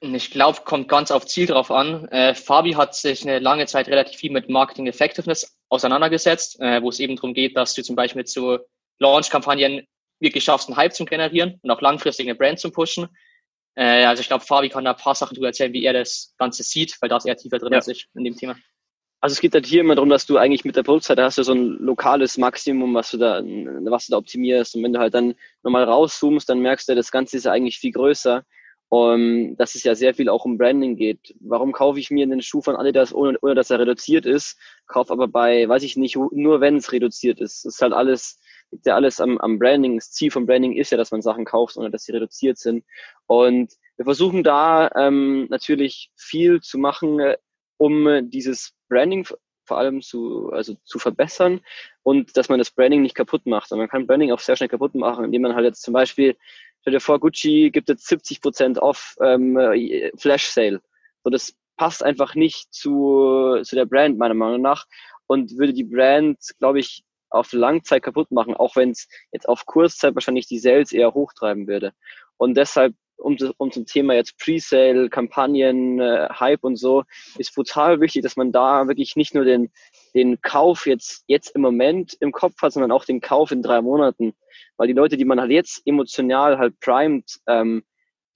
[0.00, 2.06] Ich glaube, kommt ganz auf Ziel drauf an.
[2.08, 6.90] Äh, Fabi hat sich eine lange Zeit relativ viel mit Marketing Effectiveness auseinandergesetzt, äh, wo
[6.90, 8.58] es eben darum geht, dass du zum Beispiel mit so
[8.98, 9.86] Launch-Kampagnen
[10.20, 13.08] wirklich schaffst, einen Hype zu generieren und auch langfristig eine Brand zu pushen.
[13.74, 16.34] Äh, also ich glaube, Fabi kann da ein paar Sachen darüber erzählen, wie er das
[16.36, 17.78] Ganze sieht, weil da ist er tiefer drin ja.
[17.78, 18.56] als ich in dem Thema.
[19.20, 21.42] Also es geht halt hier immer darum, dass du eigentlich mit der Produktseite hast du
[21.42, 24.76] so ein lokales Maximum, was du da, was du da optimierst.
[24.76, 27.92] Und wenn du halt dann nochmal rauszoomst, dann merkst du, das Ganze ist eigentlich viel
[27.92, 28.44] größer.
[28.88, 31.34] Um, dass es ja sehr viel auch um Branding geht.
[31.40, 35.12] Warum kaufe ich mir einen Schuh von Adidas, ohne, ohne dass er reduziert ist, kaufe
[35.12, 37.64] aber bei, weiß ich nicht, nur wenn es reduziert ist.
[37.64, 38.38] Das ist halt alles,
[38.70, 39.96] liegt ja alles am, am Branding.
[39.96, 42.84] Das Ziel vom Branding ist ja, dass man Sachen kauft, ohne dass sie reduziert sind.
[43.26, 47.38] Und wir versuchen da ähm, natürlich viel zu machen, äh,
[47.78, 49.26] um dieses Branding
[49.66, 51.60] vor allem zu, also zu verbessern
[52.02, 53.72] und dass man das Branding nicht kaputt macht.
[53.72, 56.36] Und man kann Branding auch sehr schnell kaputt machen, indem man halt jetzt zum Beispiel
[56.86, 59.58] Stell dir vor, Gucci gibt jetzt 70 Prozent off ähm,
[60.16, 60.80] Flash Sale.
[61.24, 64.86] So, das passt einfach nicht zu, zu der Brand, meiner Meinung nach.
[65.26, 69.66] Und würde die Brand, glaube ich, auf Langzeit kaputt machen, auch wenn es jetzt auf
[69.66, 71.92] Kurzzeit wahrscheinlich die Sales eher hochtreiben würde.
[72.36, 77.04] Und deshalb, um, um zum Thema jetzt Presale, Kampagnen, äh, Hype und so,
[77.38, 79.70] ist brutal wichtig, dass man da wirklich nicht nur den,
[80.14, 83.80] den Kauf jetzt, jetzt im Moment im Kopf hat, sondern auch den Kauf in drei
[83.80, 84.34] Monaten.
[84.76, 87.84] Weil die Leute, die man halt jetzt emotional halt primed, ähm,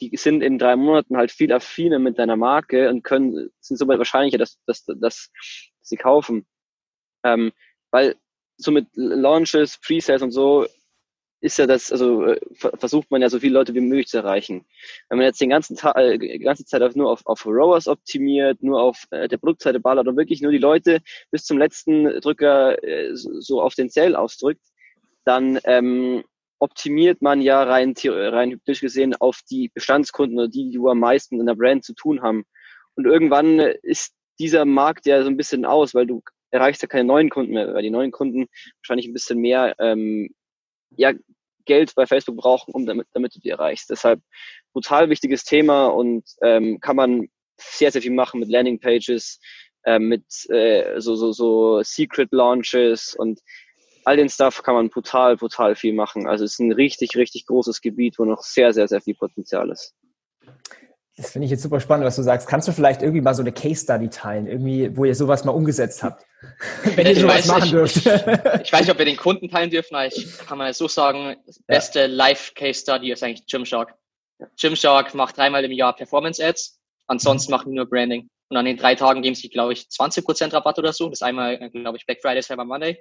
[0.00, 3.98] die sind in drei Monaten halt viel affiner mit deiner Marke und können, sind somit
[3.98, 5.30] wahrscheinlicher, dass, dass, dass, dass
[5.82, 6.46] sie kaufen.
[7.22, 7.52] Ähm,
[7.90, 8.16] weil
[8.56, 10.66] so mit Launches, Presales und so
[11.40, 14.66] ist ja das, also äh, versucht man ja so viele Leute wie möglich zu erreichen.
[15.08, 18.62] Wenn man jetzt den ganzen Tag, äh, die ganze Zeit nur auf, auf ROAS optimiert,
[18.62, 21.00] nur auf äh, der Produktseite ballert und wirklich nur die Leute
[21.30, 24.62] bis zum letzten Drücker äh, so, auf den Sale ausdrückt,
[25.24, 26.24] dann ähm,
[26.58, 31.40] optimiert man ja rein, rein hypothetisch gesehen auf die Bestandskunden oder die, die am meisten
[31.40, 32.44] in der Brand zu tun haben.
[32.96, 37.04] Und irgendwann ist dieser Markt ja so ein bisschen aus, weil du erreichst ja keine
[37.04, 38.46] neuen Kunden mehr, weil die neuen Kunden
[38.82, 40.30] wahrscheinlich ein bisschen mehr ähm,
[40.96, 41.12] ja,
[41.64, 43.90] Geld bei Facebook brauchen, um damit, damit du die erreichst.
[43.90, 44.20] Deshalb
[44.72, 49.40] brutal wichtiges Thema und ähm, kann man sehr, sehr viel machen mit Landingpages,
[49.84, 53.40] äh, mit äh, so, so, so Secret Launches und
[54.04, 56.26] all den Stuff kann man brutal, brutal viel machen.
[56.26, 59.70] Also es ist ein richtig, richtig großes Gebiet, wo noch sehr, sehr, sehr viel Potenzial
[59.70, 59.94] ist.
[61.20, 62.48] Das finde ich jetzt super spannend, was du sagst.
[62.48, 65.52] Kannst du vielleicht irgendwie mal so eine Case Study teilen, irgendwie, wo ihr sowas mal
[65.52, 66.24] umgesetzt habt?
[66.96, 67.96] Wenn ihr sowas machen nicht, dürft.
[67.96, 71.36] ich weiß nicht, ob wir den Kunden teilen dürfen, aber ich kann mal so sagen,
[71.44, 72.06] das beste ja.
[72.06, 73.94] Live-Case Study ist eigentlich Gymshark.
[74.58, 78.30] Gymshark macht dreimal im Jahr Performance-Ads, ansonsten machen wir nur Branding.
[78.48, 81.08] Und an den drei Tagen geben sie, glaube ich, 20% Rabatt oder so.
[81.10, 82.98] Das ist einmal, glaube ich, Black Friday, Cyber Monday.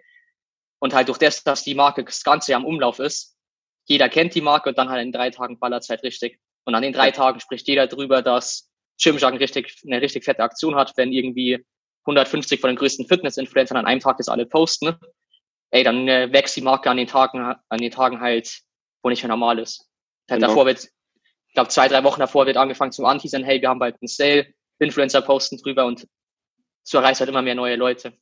[0.80, 3.38] Und halt durch das, dass die Marke das ganze Jahr im Umlauf ist,
[3.86, 6.40] jeder kennt die Marke und dann halt in drei Tagen ballert es halt richtig.
[6.66, 8.70] Und an den drei Tagen spricht jeder drüber, dass
[9.02, 11.66] Gymshark richtig, eine richtig fette Aktion hat, wenn irgendwie
[12.06, 14.96] 150 von den größten Fitness-Influencern an einem Tag das alle posten.
[15.72, 18.62] Ey, dann äh, wächst die Marke an den Tagen, an den Tagen halt,
[19.04, 19.88] wo nicht mehr normal ist.
[20.30, 20.48] Halt genau.
[20.48, 20.88] davor wird,
[21.60, 24.48] glaube, zwei, drei Wochen davor wird angefangen zum Anteasern, hey, wir haben bald einen Sale,
[24.80, 26.08] Influencer posten drüber und
[26.84, 28.14] so erreichst halt immer mehr neue Leute.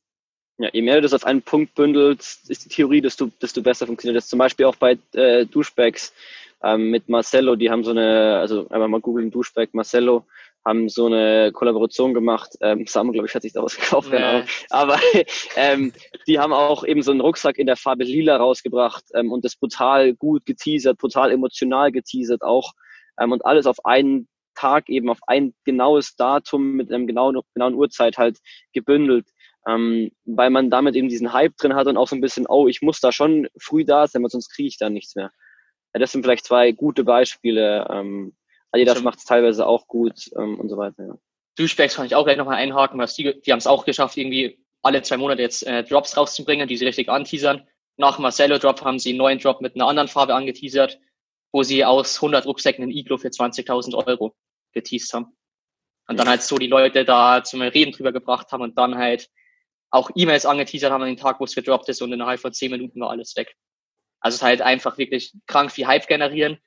[0.58, 3.86] Ja, je mehr du das auf einen Punkt bündelst, ist die Theorie, desto, desto besser
[3.86, 4.28] funktioniert das.
[4.28, 6.12] Zum Beispiel auch bei äh, Duschbags
[6.62, 10.26] ähm, mit Marcello, die haben so eine, also einfach mal googeln, Duschbag Marcello,
[10.64, 12.56] haben so eine Kollaboration gemacht.
[12.60, 14.42] Ähm, Samuel, glaube ich, hat sich daraus gekauft, nee.
[14.70, 14.98] Aber
[15.56, 15.92] ähm,
[16.26, 19.56] die haben auch eben so einen Rucksack in der Farbe Lila rausgebracht ähm, und das
[19.56, 22.72] brutal gut geteasert, brutal emotional geteasert auch.
[23.18, 27.74] Ähm, und alles auf einen Tag eben, auf ein genaues Datum mit einem genauen, genauen
[27.74, 28.38] Uhrzeit halt
[28.72, 29.28] gebündelt
[29.68, 32.68] ähm, weil man damit eben diesen Hype drin hat und auch so ein bisschen, oh,
[32.68, 35.30] ich muss da schon früh da sein, weil sonst kriege ich da nichts mehr.
[35.94, 37.86] Ja, das sind vielleicht zwei gute Beispiele.
[37.90, 38.36] Ähm,
[38.72, 41.06] Adidas macht es teilweise auch gut ähm, und so weiter.
[41.06, 41.14] Ja.
[41.56, 44.62] Duschbags kann ich auch gleich nochmal einhaken, was die, die haben es auch geschafft, irgendwie
[44.82, 47.66] alle zwei Monate jetzt äh, Drops rauszubringen, die sie richtig anteasern.
[47.96, 51.00] Nach Marcello Drop haben sie einen neuen Drop mit einer anderen Farbe angeteasert,
[51.52, 54.36] wo sie aus 100 Rucksäcken einen Iglo für 20.000 Euro
[54.72, 55.36] geteased haben.
[56.06, 59.28] Und dann halt so die Leute da zum Reden drüber gebracht haben und dann halt
[59.90, 62.70] auch E-Mails angeteasert haben an den Tag, wo es gedroppt ist und innerhalb von zehn
[62.70, 63.56] Minuten war alles weg.
[64.20, 66.58] Also es ist halt einfach wirklich krank viel Hype generieren.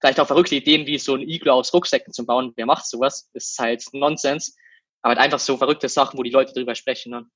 [0.00, 2.52] Vielleicht auch verrückte Ideen wie so ein Iglo aus Rucksäcken zu bauen.
[2.56, 3.28] Wer macht sowas?
[3.34, 4.56] Ist halt Nonsens.
[5.02, 7.30] Aber halt einfach so verrückte Sachen, wo die Leute drüber sprechen dann.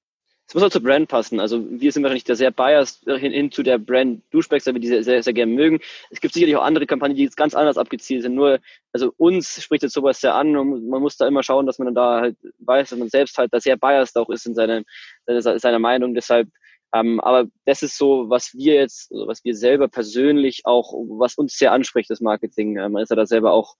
[0.46, 1.40] Es muss auch zur Brand passen.
[1.40, 4.80] Also wir sind wahrscheinlich da sehr biased hin, hin zu der Brand Duschbags, weil wir
[4.80, 5.80] die sehr, sehr, sehr gerne mögen.
[6.10, 8.34] Es gibt sicherlich auch andere Kampagnen, die jetzt ganz anders abgezielt sind.
[8.34, 8.60] Nur,
[8.92, 11.86] also uns spricht jetzt sowas sehr an und man muss da immer schauen, dass man
[11.86, 14.82] dann da halt weiß, dass man selbst halt da sehr biased auch ist in seiner,
[15.26, 16.14] seiner Meinung.
[16.14, 16.48] Deshalb,
[16.94, 21.34] ähm, aber das ist so, was wir jetzt, also was wir selber persönlich auch, was
[21.34, 22.74] uns sehr anspricht, das Marketing.
[22.74, 23.76] Man ist ja da selber auch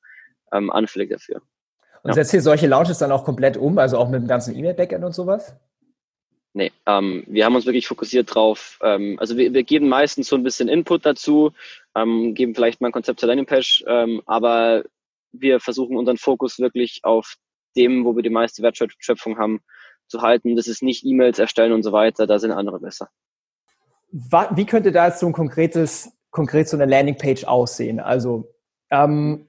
[0.52, 1.40] ähm, anfällig dafür.
[2.02, 2.14] Und ja.
[2.14, 5.14] setzt ihr solche Launches dann auch komplett um, also auch mit dem ganzen E-Mail-Backend und
[5.14, 5.56] sowas?
[6.52, 8.78] Nee, ähm, wir haben uns wirklich fokussiert drauf.
[8.82, 11.52] Ähm, also wir, wir geben meistens so ein bisschen Input dazu,
[11.94, 14.84] ähm, geben vielleicht mal ein Konzept zur Landingpage, ähm, aber
[15.32, 17.36] wir versuchen unseren Fokus wirklich auf
[17.76, 19.60] dem, wo wir die meiste Wertschöpfung haben,
[20.08, 20.56] zu halten.
[20.56, 23.08] Das ist nicht E-Mails erstellen und so weiter, da sind andere besser.
[24.10, 27.98] Wie könnte da jetzt so ein konkretes, konkret so eine Landingpage aussehen?
[27.98, 28.54] Also
[28.90, 29.48] ähm,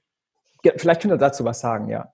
[0.78, 2.12] vielleicht könnt ihr dazu was sagen, ja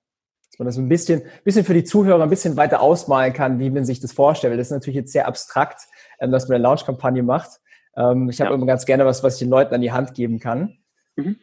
[0.51, 3.69] dass man das ein bisschen, bisschen für die Zuhörer ein bisschen weiter ausmalen kann, wie
[3.69, 4.59] man sich das vorstellt.
[4.59, 5.83] Das ist natürlich jetzt sehr abstrakt,
[6.19, 7.61] ähm, dass man eine Launch-Kampagne macht.
[7.95, 8.55] Ähm, ich habe ja.
[8.55, 10.77] immer ganz gerne was, was ich den Leuten an die Hand geben kann.
[11.15, 11.37] Mhm.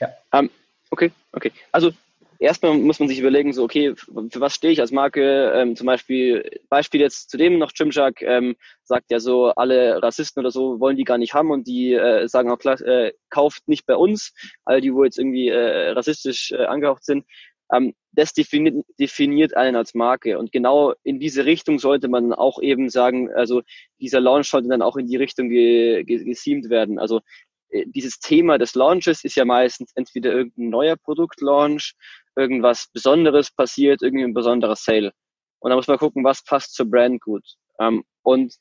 [0.00, 0.08] Ja.
[0.32, 0.50] Um, ähm,
[0.90, 1.52] okay, okay.
[1.72, 1.90] Also
[2.38, 5.52] erstmal muss man sich überlegen, so, okay, für was stehe ich als Marke?
[5.54, 10.40] Ähm, zum Beispiel, Beispiel jetzt zu dem noch, Gymshark ähm, sagt ja so, alle Rassisten
[10.40, 13.68] oder so wollen die gar nicht haben und die äh, sagen auch, klar, äh, kauft
[13.68, 14.32] nicht bei uns,
[14.64, 17.24] all die, wo jetzt irgendwie äh, rassistisch äh, angehaucht sind.
[17.72, 20.38] Ähm, das definiert, definiert einen als Marke.
[20.38, 23.62] Und genau in diese Richtung sollte man auch eben sagen, also
[24.00, 26.98] dieser Launch sollte dann auch in die Richtung ge, ge, geseamt werden.
[26.98, 27.20] Also
[27.70, 31.94] äh, dieses Thema des Launches ist ja meistens entweder irgendein neuer Produktlaunch,
[32.36, 35.12] irgendwas Besonderes passiert, irgendwie ein besonderer Sale.
[35.60, 37.44] Und da muss man gucken, was passt zur Brand gut.
[37.80, 38.54] Ähm, und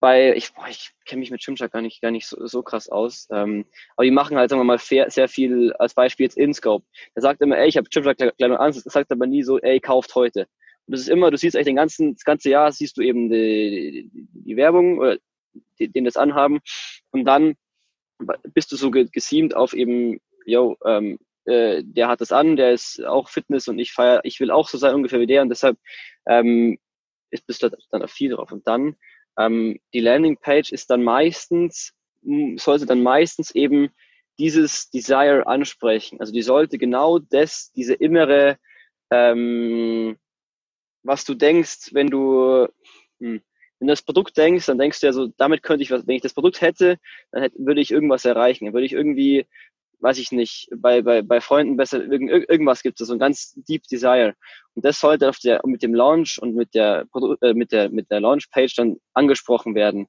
[0.00, 3.26] bei, ich, ich kenne mich mit Gymshark gar nicht, gar nicht so, so krass aus.
[3.30, 3.64] Ähm,
[3.96, 6.84] aber die machen halt, sagen wir mal, fair, sehr viel, als Beispiel jetzt InScope.
[7.14, 10.14] Der sagt immer, ey, ich habe Gymshark Kleidung an, sagt aber nie so, ey, kauft
[10.14, 10.46] heute.
[10.86, 13.30] Und das ist immer, du siehst eigentlich den ganzen, das ganze Jahr siehst du eben
[13.30, 15.18] die, die, die Werbung oder
[15.78, 16.60] die, den das anhaben.
[17.10, 17.54] Und dann
[18.54, 23.04] bist du so geseamt auf eben, yo, ähm, äh, der hat das an, der ist
[23.04, 25.78] auch Fitness und ich feier, ich will auch so sein ungefähr wie der und deshalb
[26.26, 26.78] ähm,
[27.30, 28.52] ist, bist du dann auf viel drauf.
[28.52, 28.96] Und dann
[29.38, 31.92] ähm, die Landingpage ist dann meistens,
[32.56, 33.90] sollte dann meistens eben
[34.38, 36.20] dieses Desire ansprechen.
[36.20, 38.58] Also die sollte genau das, diese innere,
[39.10, 40.16] ähm,
[41.02, 42.66] was du denkst, wenn du,
[43.20, 43.40] hm,
[43.78, 46.16] wenn du das Produkt denkst, dann denkst du ja so, damit könnte ich was, wenn
[46.16, 46.98] ich das Produkt hätte,
[47.30, 48.64] dann hätte, würde ich irgendwas erreichen.
[48.64, 49.46] Dann würde ich irgendwie
[50.00, 53.54] weiß ich nicht, bei, bei, bei Freunden besser, irgend, irgendwas gibt es, so ein ganz
[53.68, 54.34] Deep Desire.
[54.74, 57.06] Und das sollte auf der, mit dem Launch und mit der,
[57.40, 60.06] äh, mit der, mit der Launch-Page dann angesprochen werden.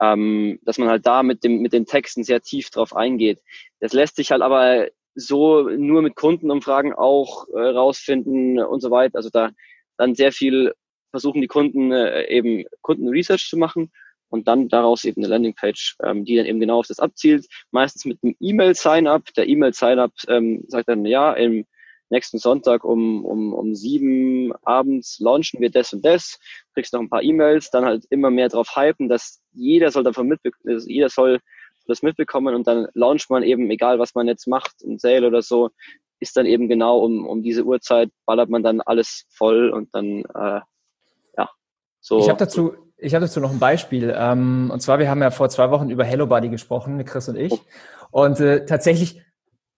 [0.00, 3.40] Ähm, dass man halt da mit dem, mit den Texten sehr tief drauf eingeht.
[3.80, 9.16] Das lässt sich halt aber so nur mit Kundenumfragen auch äh, rausfinden und so weiter.
[9.16, 9.50] Also da
[9.96, 10.72] dann sehr viel
[11.10, 13.92] versuchen die Kunden äh, eben Kundenresearch zu machen
[14.28, 17.46] und dann daraus eben eine Landingpage, ähm, die dann eben genau auf das abzielt.
[17.70, 19.32] Meistens mit einem E-Mail-Sign-up.
[19.36, 21.66] Der E-Mail-Sign-up ähm, sagt dann, ja, im
[22.10, 26.38] nächsten Sonntag um, um, um sieben abends launchen wir das und das,
[26.74, 30.28] kriegst noch ein paar E-Mails, dann halt immer mehr drauf hypen, dass jeder soll davon
[30.28, 31.40] mitbekommen, jeder soll
[31.86, 35.42] das mitbekommen und dann launcht man eben, egal was man jetzt macht, ein Sale oder
[35.42, 35.70] so,
[36.20, 40.24] ist dann eben genau um, um diese Uhrzeit, ballert man dann alles voll und dann,
[40.34, 40.60] äh,
[41.36, 41.50] ja,
[42.00, 42.20] so.
[42.20, 44.14] Ich habe dazu, ich habe dazu noch ein Beispiel.
[44.16, 47.36] Ähm, und zwar, wir haben ja vor zwei Wochen über Hello Buddy gesprochen, Chris und
[47.36, 47.52] ich.
[48.10, 49.22] Und äh, tatsächlich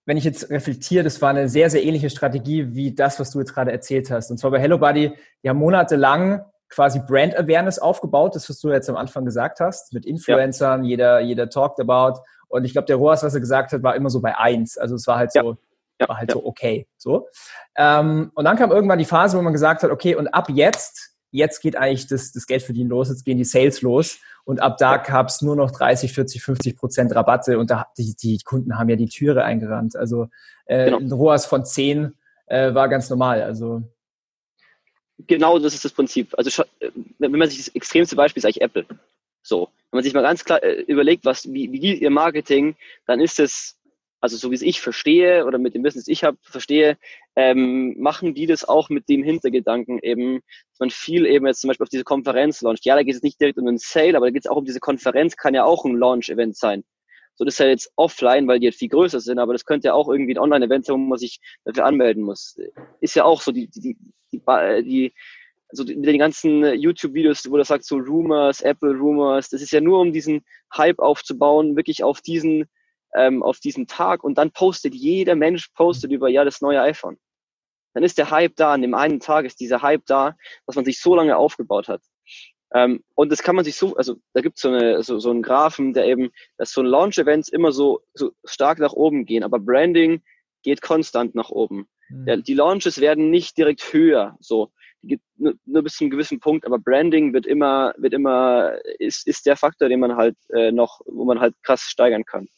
[0.06, 3.40] wenn ich jetzt reflektiere, das war eine sehr, sehr ähnliche Strategie wie das, was du
[3.40, 4.30] jetzt gerade erzählt hast.
[4.30, 5.12] Und zwar bei Hello Buddy,
[5.42, 9.92] die haben monatelang quasi Brand Awareness aufgebaut, das, was du jetzt am Anfang gesagt hast,
[9.92, 10.88] mit Influencern, ja.
[10.88, 12.20] jeder, jeder talked about.
[12.48, 14.78] Und ich glaube, der Roas, was er gesagt hat, war immer so bei eins.
[14.78, 15.56] Also es war halt so,
[16.00, 16.08] ja.
[16.08, 16.86] war halt so okay.
[16.96, 17.28] So.
[17.76, 21.15] Ähm, und dann kam irgendwann die Phase, wo man gesagt hat, okay, und ab jetzt,
[21.30, 24.18] jetzt geht eigentlich das, das Geldverdienen los, jetzt gehen die Sales los.
[24.44, 28.14] Und ab da gab es nur noch 30, 40, 50 Prozent Rabatte und da, die,
[28.14, 29.96] die Kunden haben ja die Türe eingerannt.
[29.96, 30.28] Also
[30.66, 30.98] äh, genau.
[30.98, 32.14] ein ROAS von 10
[32.46, 33.42] äh, war ganz normal.
[33.42, 33.82] Also
[35.26, 36.32] genau das ist das Prinzip.
[36.36, 38.86] Also äh, wenn man sich das extremste Beispiel ist eigentlich Apple.
[39.42, 43.20] So, wenn man sich mal ganz klar äh, überlegt, was wie, wie ihr Marketing, dann
[43.20, 43.75] ist es
[44.26, 46.98] also so wie es ich verstehe oder mit dem Business ich habe verstehe,
[47.36, 51.68] ähm, machen die das auch mit dem Hintergedanken eben, dass man viel eben jetzt zum
[51.68, 52.84] Beispiel auf diese Konferenz launcht.
[52.84, 54.64] Ja, da geht es nicht direkt um einen Sale, aber da geht es auch um
[54.64, 56.82] diese Konferenz, kann ja auch ein Launch-Event sein.
[57.36, 59.88] So, das ist ja jetzt offline, weil die jetzt viel größer sind, aber das könnte
[59.88, 62.58] ja auch irgendwie ein Online-Event sein, wo man sich dafür anmelden muss.
[63.00, 63.96] Ist ja auch so die, die, die,
[64.32, 65.12] die, die
[65.68, 69.80] also mit den ganzen YouTube-Videos, wo das sagt so Rumors, Apple Rumors, das ist ja
[69.80, 72.66] nur um diesen Hype aufzubauen, wirklich auf diesen
[73.16, 77.18] ähm, auf diesen Tag und dann postet jeder Mensch postet über ja das neue iPhone.
[77.94, 80.84] Dann ist der Hype da, an dem einen Tag ist dieser Hype da, was man
[80.84, 82.02] sich so lange aufgebaut hat.
[82.74, 85.42] Ähm, und das kann man sich so, also da gibt so es so, so einen
[85.42, 89.58] Graphen, der eben, dass so ein Launch-Events immer so, so stark nach oben gehen, aber
[89.58, 90.20] Branding
[90.62, 91.86] geht konstant nach oben.
[92.10, 92.28] Mhm.
[92.28, 94.70] Ja, die Launches werden nicht direkt höher, so
[95.36, 99.46] nur, nur bis zu einem gewissen Punkt, aber Branding wird immer, wird immer, ist, ist
[99.46, 102.48] der Faktor, den man halt äh, noch, wo man halt krass steigern kann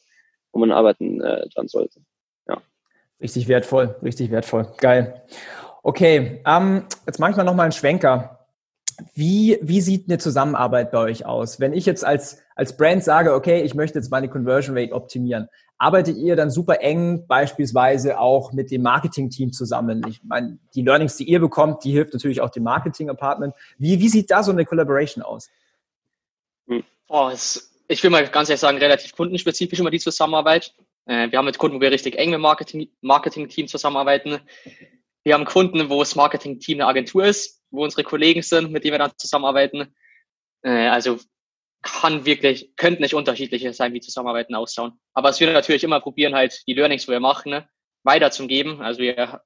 [0.53, 2.01] wo man arbeiten äh, dran sollte.
[2.49, 2.59] Ja.
[3.21, 4.73] Richtig wertvoll, richtig wertvoll.
[4.79, 5.23] Geil.
[5.83, 8.47] Okay, ähm, jetzt mache ich mal nochmal einen Schwenker.
[9.15, 11.61] Wie, wie sieht eine Zusammenarbeit bei euch aus?
[11.61, 15.49] Wenn ich jetzt als, als Brand sage, okay, ich möchte jetzt meine Conversion Rate optimieren,
[15.79, 20.05] arbeitet ihr dann super eng beispielsweise auch mit dem Marketing-Team zusammen?
[20.09, 23.55] Ich meine, die Learnings, die ihr bekommt, die hilft natürlich auch dem Marketing-Apartment.
[23.79, 25.49] Wie, wie sieht da so eine Collaboration aus?
[27.09, 30.75] Oh, es ich will mal ganz ehrlich sagen, relativ kundenspezifisch immer die Zusammenarbeit.
[31.07, 34.41] Äh, wir haben mit Kunden, wo wir richtig eng mit Marketing, Marketing-Team zusammenarbeiten.
[35.25, 38.95] Wir haben Kunden, wo das Marketing-Team eine Agentur ist, wo unsere Kollegen sind, mit denen
[38.95, 39.95] wir dann zusammenarbeiten.
[40.63, 41.19] Äh, also
[41.83, 45.01] kann wirklich, könnte nicht unterschiedlicher sein, wie Zusammenarbeiten ausschauen.
[45.15, 47.69] Aber es wir natürlich immer probieren, halt die Learnings, die wir machen, ne,
[48.05, 48.83] weiterzugeben.
[48.83, 49.43] Also wir,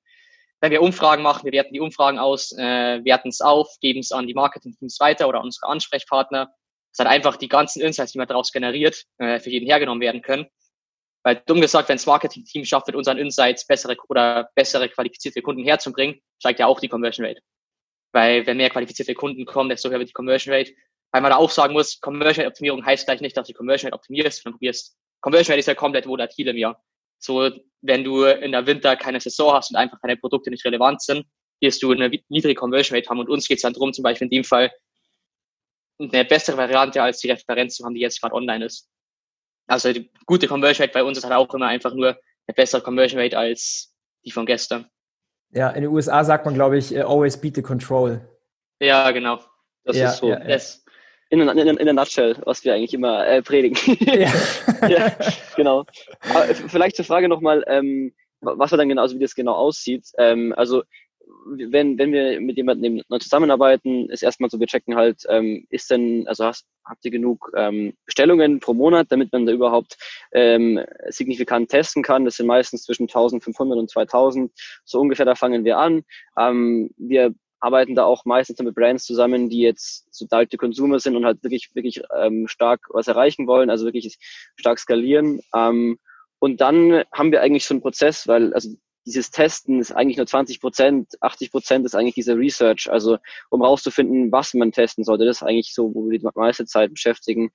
[0.60, 4.10] wenn wir Umfragen machen, wir werten die Umfragen aus, äh, werten es auf, geben es
[4.10, 6.52] an die Marketing-Teams weiter oder unsere Ansprechpartner
[6.92, 10.22] dass halt einfach die ganzen Insights, die man daraus generiert, äh, für jeden hergenommen werden
[10.22, 10.46] können.
[11.24, 15.62] Weil dumm gesagt, wenn das Marketing-Team schafft, mit unseren Insights bessere oder bessere qualifizierte Kunden
[15.62, 17.40] herzubringen, steigt ja auch die Conversion Rate.
[18.12, 20.72] Weil wenn mehr qualifizierte Kunden kommen, desto höher wird die Conversion Rate.
[21.12, 23.88] Weil man da auch sagen muss, Conversion Rate Optimierung heißt gleich nicht, dass du Conversion
[23.88, 24.96] Rate optimierst, sondern probierst.
[25.20, 26.82] Conversion Rate ist ja komplett volatil im Jahr.
[27.18, 27.50] So,
[27.82, 31.24] wenn du in der Winter keine Saison hast und einfach keine Produkte nicht relevant sind,
[31.60, 33.20] wirst du eine niedrige Conversion Rate haben.
[33.20, 34.72] Und uns geht es dann darum, zum Beispiel in dem Fall,
[36.02, 38.88] eine bessere Variante als die Referenz zu haben, die jetzt gerade online ist.
[39.66, 42.82] Also die gute Conversion Rate bei uns ist halt auch immer einfach nur eine bessere
[42.82, 44.86] Conversion Rate als die von gestern.
[45.50, 48.20] Ja, in den USA sagt man, glaube ich, äh, always beat the control.
[48.80, 49.40] Ja, genau.
[49.84, 50.28] Das ja, ist so.
[50.28, 50.46] Ja, ja.
[50.46, 50.84] Das,
[51.30, 53.76] in, in, in der Nutshell, was wir eigentlich immer äh, predigen.
[54.00, 54.32] Ja.
[54.88, 55.12] ja,
[55.56, 55.86] genau.
[56.28, 60.08] Aber vielleicht zur Frage nochmal, ähm, was dann genau, also wie das genau aussieht.
[60.18, 60.82] Ähm, also
[61.46, 65.90] wenn, wenn wir mit jemandem neu zusammenarbeiten, ist erstmal so, wir checken halt, ähm, ist
[65.90, 69.96] denn, also hast, habt ihr genug ähm, Bestellungen pro Monat, damit man da überhaupt
[70.32, 72.24] ähm, signifikant testen kann.
[72.24, 74.52] Das sind meistens zwischen 1500 und 2000,
[74.84, 76.04] so ungefähr, da fangen wir an.
[76.38, 81.16] Ähm, wir arbeiten da auch meistens mit Brands zusammen, die jetzt so alte Consumer sind
[81.16, 84.18] und halt wirklich, wirklich ähm, stark was erreichen wollen, also wirklich
[84.56, 85.40] stark skalieren.
[85.54, 85.98] Ähm,
[86.40, 88.70] und dann haben wir eigentlich so einen Prozess, weil, also
[89.04, 93.18] dieses Testen ist eigentlich nur 20 Prozent, 80 Prozent ist eigentlich diese Research, also
[93.50, 95.24] um rauszufinden, was man testen sollte.
[95.24, 97.50] Das ist eigentlich so, wo wir die meiste Zeit beschäftigen.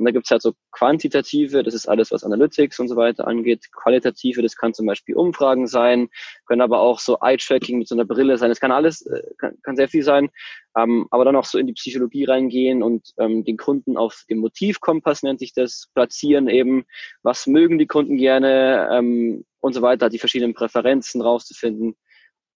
[0.00, 3.66] Und da gibt's halt so quantitative, das ist alles, was Analytics und so weiter angeht.
[3.70, 6.08] Qualitative, das kann zum Beispiel Umfragen sein,
[6.46, 8.48] können aber auch so Eye-Tracking mit so einer Brille sein.
[8.48, 10.30] Das kann alles, äh, kann, kann sehr viel sein.
[10.74, 14.38] Ähm, aber dann auch so in die Psychologie reingehen und ähm, den Kunden auf dem
[14.38, 16.86] Motivkompass nennt sich das, platzieren eben,
[17.22, 21.94] was mögen die Kunden gerne ähm, und so weiter, die verschiedenen Präferenzen rauszufinden.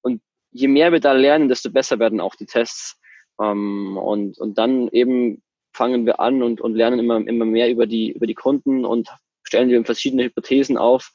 [0.01, 2.99] Und je mehr wir da lernen, desto besser werden auch die Tests.
[3.39, 5.43] Ähm, und, und dann eben
[5.75, 9.09] fangen wir an und, und lernen immer, immer mehr über die, über die Kunden und
[9.43, 11.13] stellen wir verschiedene Hypothesen auf,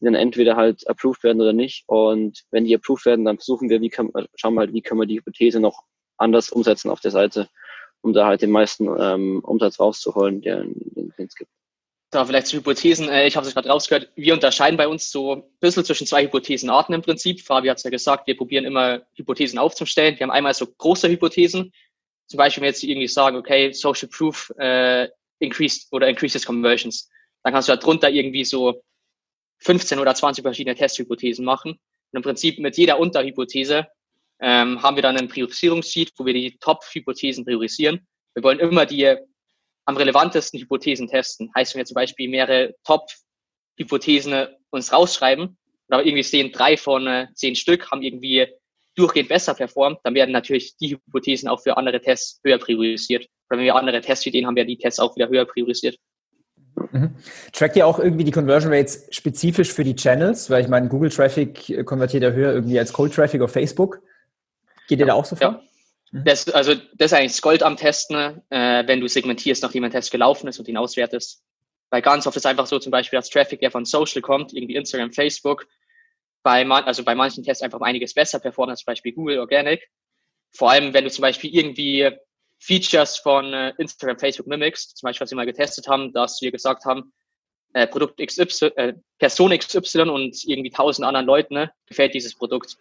[0.00, 1.84] die dann entweder halt approved werden oder nicht.
[1.86, 5.00] Und wenn die approved werden, dann versuchen wir, wie kann, schauen wir halt, wie können
[5.00, 5.82] wir die Hypothese noch
[6.16, 7.48] anders umsetzen auf der Seite,
[8.02, 11.50] um da halt den meisten ähm, Umsatz rauszuholen, den, es gibt.
[12.10, 15.32] Da vielleicht zu Hypothesen, äh, ich habe es gerade rausgehört, wir unterscheiden bei uns so
[15.32, 17.40] ein bisschen zwischen zwei Hypothesenarten im Prinzip.
[17.40, 20.16] Fabi hat es ja gesagt, wir probieren immer Hypothesen aufzustellen.
[20.16, 21.72] Wir haben einmal so große Hypothesen,
[22.26, 25.08] zum Beispiel wenn jetzt irgendwie sagen, okay, Social Proof äh,
[25.38, 27.10] increased oder increases conversions,
[27.42, 28.82] dann kannst du darunter irgendwie so
[29.58, 31.72] 15 oder 20 verschiedene Testhypothesen machen.
[31.72, 33.86] Und im Prinzip mit jeder Unterhypothese
[34.40, 38.06] ähm, haben wir dann einen Priorisierungssheet, wo wir die Top-Hypothesen priorisieren.
[38.34, 39.16] Wir wollen immer die
[39.86, 41.50] am relevantesten Hypothesen testen.
[41.54, 45.56] Heißt, wenn wir zum Beispiel mehrere Top-Hypothesen uns rausschreiben,
[45.88, 48.46] aber irgendwie sehen, drei von äh, zehn Stück haben irgendwie
[48.94, 53.26] durchgehend besser performt, dann werden natürlich die Hypothesen auch für andere Tests höher priorisiert.
[53.50, 55.98] Oder wenn wir andere Testideen haben, werden die Tests auch wieder höher priorisiert.
[56.92, 57.14] Mhm.
[57.52, 60.50] Trackt ihr auch irgendwie die Conversion Rates spezifisch für die Channels?
[60.50, 64.00] Weil ich meine, Google Traffic konvertiert ja höher irgendwie als Cold Traffic auf Facebook.
[64.88, 65.46] Geht ihr da auch so vor?
[65.46, 65.60] Ja.
[66.12, 66.24] Mhm.
[66.24, 69.90] Das, also das ist eigentlich das Gold am Testen, äh, wenn du segmentierst, nachdem ein
[69.90, 71.42] Test gelaufen ist und ihn auswertest.
[71.90, 74.76] Weil ganz oft ist einfach so zum Beispiel, dass Traffic, der von Social kommt, irgendwie
[74.76, 75.66] Instagram, Facebook,
[76.44, 79.40] bei, man, also bei manchen Tests einfach um einiges besser performt als zum Beispiel Google
[79.40, 79.88] Organic.
[80.52, 82.08] Vor allem, wenn du zum Beispiel irgendwie
[82.60, 86.52] Features von äh, Instagram, Facebook mimics, zum Beispiel, was wir mal getestet haben, dass wir
[86.52, 87.12] gesagt haben,
[87.72, 92.76] äh, Produkt XY, äh, Person XY und irgendwie tausend anderen Leuten ne, gefällt dieses Produkt.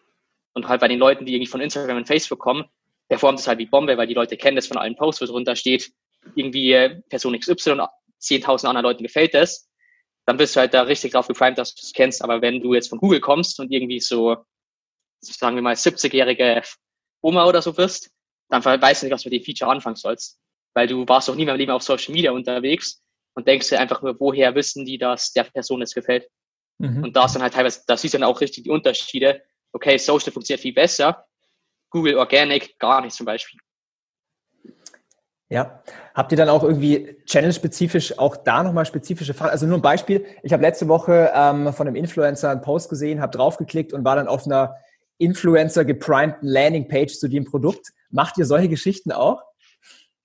[0.53, 2.65] Und halt bei den Leuten, die irgendwie von Instagram und Facebook kommen,
[3.07, 5.55] performt es halt wie Bombe, weil die Leute kennen das von allen Posts, wo drunter
[5.55, 5.91] steht,
[6.35, 7.87] irgendwie äh, Person XY,
[8.21, 9.69] 10.000 anderen Leuten gefällt das.
[10.25, 12.23] Dann bist du halt da richtig drauf geprimed, dass du es kennst.
[12.23, 14.37] Aber wenn du jetzt von Google kommst und irgendwie so,
[15.19, 16.61] sagen wir mal, 70-jährige
[17.21, 18.11] Oma oder so bist,
[18.49, 20.39] dann weißt du nicht, was du mit dem Feature anfangen sollst.
[20.73, 23.01] Weil du warst doch nie mehr im Leben auf Social Media unterwegs
[23.35, 26.29] und denkst dir einfach nur, woher wissen die, dass der Person es gefällt.
[26.79, 27.03] Mhm.
[27.03, 29.43] Und da ist dann halt teilweise, da siehst du dann auch richtig die Unterschiede.
[29.71, 31.25] Okay, Social funktioniert viel besser.
[31.89, 33.59] Google Organic gar nicht zum Beispiel.
[35.49, 35.83] Ja.
[36.15, 39.51] Habt ihr dann auch irgendwie channel-spezifisch auch da nochmal spezifische Fragen?
[39.51, 40.25] Also nur ein Beispiel.
[40.41, 44.15] Ich habe letzte Woche ähm, von einem Influencer einen Post gesehen, habe draufgeklickt und war
[44.15, 44.75] dann auf einer
[45.17, 47.89] Influencer geprimten Landingpage zu dem Produkt.
[48.09, 49.41] Macht ihr solche Geschichten auch?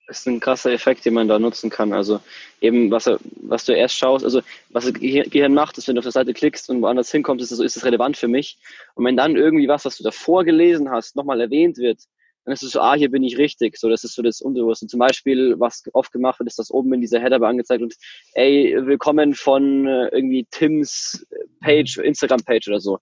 [0.07, 1.93] Das ist ein krasser Effekt, den man da nutzen kann.
[1.93, 2.19] Also
[2.61, 3.07] eben, was,
[3.43, 4.41] was du erst schaust, also
[4.71, 7.51] was das Gehirn macht, ist, wenn du auf der Seite klickst und woanders hinkommst, ist
[7.51, 8.57] es, ist es relevant für mich.
[8.95, 11.99] Und wenn dann irgendwie was, was du davor gelesen hast, nochmal erwähnt wird,
[12.45, 13.77] dann ist es so, ah, hier bin ich richtig.
[13.77, 14.87] So, das ist so das Unterbewusste.
[14.87, 17.95] Zum Beispiel, was oft gemacht wird, ist, dass oben in dieser Header angezeigt und
[18.33, 21.25] ey, willkommen von äh, irgendwie Tims
[21.61, 22.99] Page, Instagram-Page oder so.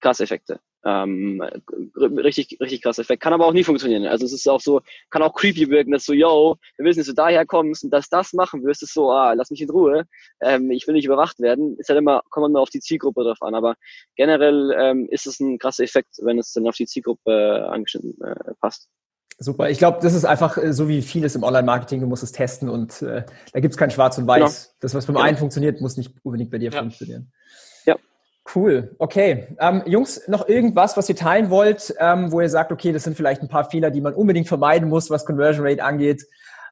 [0.00, 0.60] Krass Effekte.
[0.86, 1.42] Ähm,
[1.96, 3.20] richtig, richtig krasser Effekt.
[3.20, 4.06] Kann aber auch nie funktionieren.
[4.06, 7.08] Also es ist auch so, kann auch creepy wirken, dass so, yo, wir wissen, dass
[7.08, 10.04] du daher kommst und dass das machen wirst, ist so, ah, lass mich in Ruhe.
[10.40, 11.76] Ähm, ich will nicht überwacht werden.
[11.78, 13.56] Ist halt immer, kommt immer auf die Zielgruppe drauf an.
[13.56, 13.74] Aber
[14.14, 18.14] generell ähm, ist es ein krasser Effekt, wenn es dann auf die Zielgruppe äh, angeschnitten
[18.22, 18.88] äh, passt.
[19.38, 19.68] Super.
[19.68, 22.00] Ich glaube, das ist einfach äh, so wie vieles im Online-Marketing.
[22.00, 24.38] Du musst es testen und äh, da gibt es kein Schwarz und Weiß.
[24.38, 24.76] Genau.
[24.80, 25.26] Das, was beim genau.
[25.26, 26.78] einen funktioniert, muss nicht unbedingt bei dir ja.
[26.78, 27.32] funktionieren.
[28.54, 29.48] Cool, okay.
[29.58, 33.16] Ähm, Jungs, noch irgendwas, was ihr teilen wollt, ähm, wo ihr sagt, okay, das sind
[33.16, 36.22] vielleicht ein paar Fehler, die man unbedingt vermeiden muss, was Conversion Rate angeht,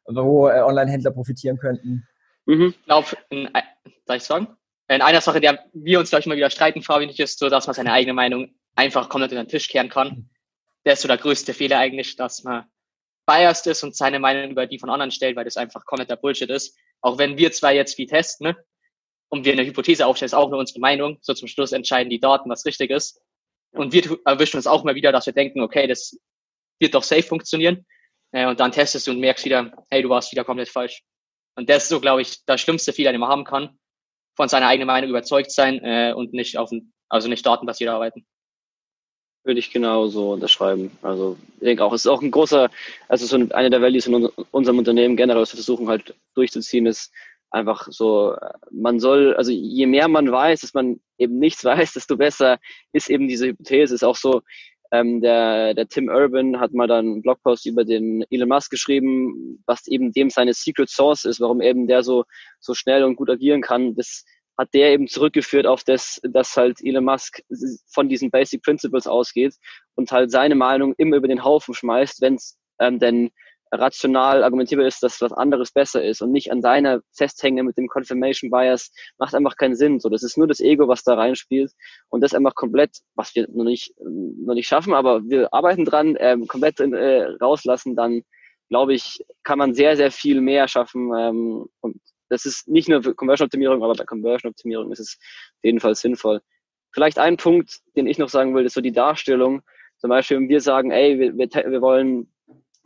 [0.06, 2.06] wo äh, Online-Händler profitieren könnten?
[2.46, 2.74] Mhm.
[2.78, 3.08] Ich glaube,
[4.06, 4.48] soll ich sagen?
[4.88, 7.66] In einer Sache, der wir uns, glaube ich, immer wieder streiten, Fabian, ist so, dass
[7.66, 10.28] man seine eigene Meinung einfach komplett unter den Tisch kehren kann.
[10.84, 12.64] Der ist so der größte Fehler eigentlich, dass man
[13.26, 16.50] biased ist und seine Meinung über die von anderen stellt, weil das einfach kompletter Bullshit
[16.50, 16.76] ist.
[17.00, 18.56] Auch wenn wir zwei jetzt viel testen, ne?
[19.34, 21.18] Und wir eine Hypothese aufstellen, ist auch nur unsere Meinung.
[21.20, 23.20] So zum Schluss entscheiden die Daten, was richtig ist.
[23.72, 26.16] Und wir erwischen uns auch mal wieder, dass wir denken, okay, das
[26.78, 27.84] wird doch safe funktionieren.
[28.30, 31.02] Äh, und dann testest du und merkst wieder, hey, du warst wieder komplett falsch.
[31.56, 33.76] Und das ist so, glaube ich, der schlimmste Fehler, den man haben kann.
[34.36, 36.70] Von seiner eigenen Meinung überzeugt sein äh, und nicht auf,
[37.08, 38.24] also nicht datenbasiert arbeiten.
[39.42, 40.96] Würde ich genauso unterschreiben.
[41.02, 42.70] Also ich denke auch, es ist auch ein großer,
[43.08, 47.12] also so eine der Values in unserem Unternehmen generell, was wir versuchen halt durchzuziehen, ist
[47.54, 48.36] einfach so,
[48.70, 52.58] man soll, also je mehr man weiß, dass man eben nichts weiß, desto besser
[52.92, 53.94] ist eben diese Hypothese.
[53.94, 54.42] Ist auch so,
[54.92, 59.62] ähm, der, der Tim Urban hat mal dann einen Blogpost über den Elon Musk geschrieben,
[59.66, 62.24] was eben dem seine Secret Source ist, warum eben der so,
[62.60, 63.94] so schnell und gut agieren kann.
[63.94, 64.24] Das
[64.58, 67.40] hat der eben zurückgeführt auf das, dass halt Elon Musk
[67.92, 69.54] von diesen Basic Principles ausgeht
[69.94, 73.30] und halt seine Meinung immer über den Haufen schmeißt, wenn es ähm, denn
[73.74, 77.88] rational argumentierbar ist, dass was anderes besser ist und nicht an deiner festhängen mit dem
[77.88, 80.00] Confirmation Bias, macht einfach keinen Sinn.
[80.00, 81.72] So, das ist nur das Ego, was da reinspielt
[82.08, 86.16] und das einfach komplett, was wir noch nicht, noch nicht schaffen, aber wir arbeiten dran,
[86.18, 88.22] ähm, komplett äh, rauslassen, dann
[88.68, 91.96] glaube ich, kann man sehr, sehr viel mehr schaffen ähm, und
[92.28, 96.40] das ist nicht nur Conversion-Optimierung, aber bei Conversion-Optimierung ist es auf jeden Fall sinnvoll.
[96.92, 99.62] Vielleicht ein Punkt, den ich noch sagen will, ist so die Darstellung.
[99.98, 102.32] Zum Beispiel, wenn wir sagen, ey, wir, wir, wir wollen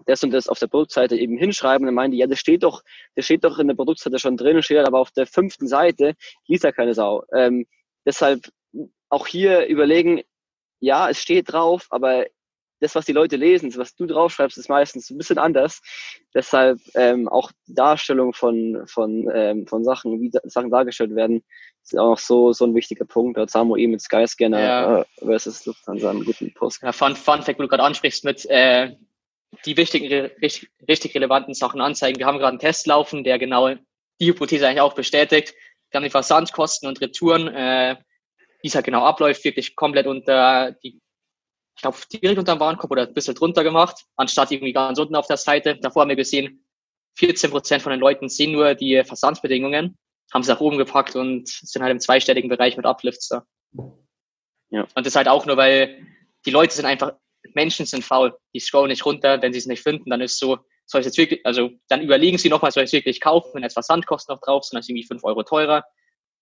[0.09, 1.85] das und das auf der Produktseite eben hinschreiben.
[1.85, 2.83] Und dann meinen die, ja, das steht doch,
[3.15, 6.15] das steht doch in der Produktseite schon drin, steht aber auf der fünften Seite,
[6.47, 7.25] liest ja keine Sau.
[7.35, 7.67] Ähm,
[8.07, 8.51] deshalb
[9.11, 10.23] auch hier überlegen,
[10.81, 12.27] ja, es steht drauf, aber
[12.81, 15.83] das, was die Leute lesen, was du draufschreibst, ist meistens ein bisschen anders.
[16.33, 21.43] Deshalb ähm, auch Darstellung von, von, ähm, von Sachen, wie da, Sachen dargestellt werden,
[21.83, 23.37] ist auch noch so, so ein wichtiger Punkt.
[23.37, 25.01] Da hat Samu eben mit Skyscanner ja.
[25.01, 26.83] äh, versus Lufthansa einen guten Post.
[26.83, 28.95] Ja, Fun, Fun Fact, wo du gerade ansprichst, mit äh,
[29.65, 30.07] die wichtigen,
[30.43, 32.19] richtig, richtig relevanten Sachen anzeigen.
[32.19, 33.75] Wir haben gerade einen Test laufen, der genau
[34.21, 35.55] die Hypothese eigentlich auch bestätigt.
[35.91, 37.97] Wir haben die Versandkosten und Retouren, äh,
[38.63, 41.01] wie es halt genau abläuft, wirklich komplett unter die
[41.79, 45.15] ich glaube, direkt unter dem Warenkorb oder ein bisschen drunter gemacht, anstatt irgendwie ganz unten
[45.15, 45.77] auf der Seite.
[45.77, 46.65] Davor haben wir gesehen,
[47.19, 49.97] 14 Prozent von den Leuten sehen nur die Versandsbedingungen,
[50.33, 53.47] haben sie nach oben gepackt und sind halt im zweistelligen Bereich mit Uplifts da.
[54.71, 54.89] Ja.
[54.97, 56.05] Und das halt auch nur, weil
[56.47, 57.13] die Leute sind einfach,
[57.55, 58.37] Menschen sind faul.
[58.55, 61.19] Die scrollen nicht runter, wenn sie es nicht finden, dann ist so, soll ich jetzt
[61.19, 64.41] wirklich, also dann überlegen sie nochmal, soll ich es wirklich kaufen, wenn jetzt Versandkosten noch
[64.41, 65.85] drauf sind, dann ist irgendwie fünf Euro teurer.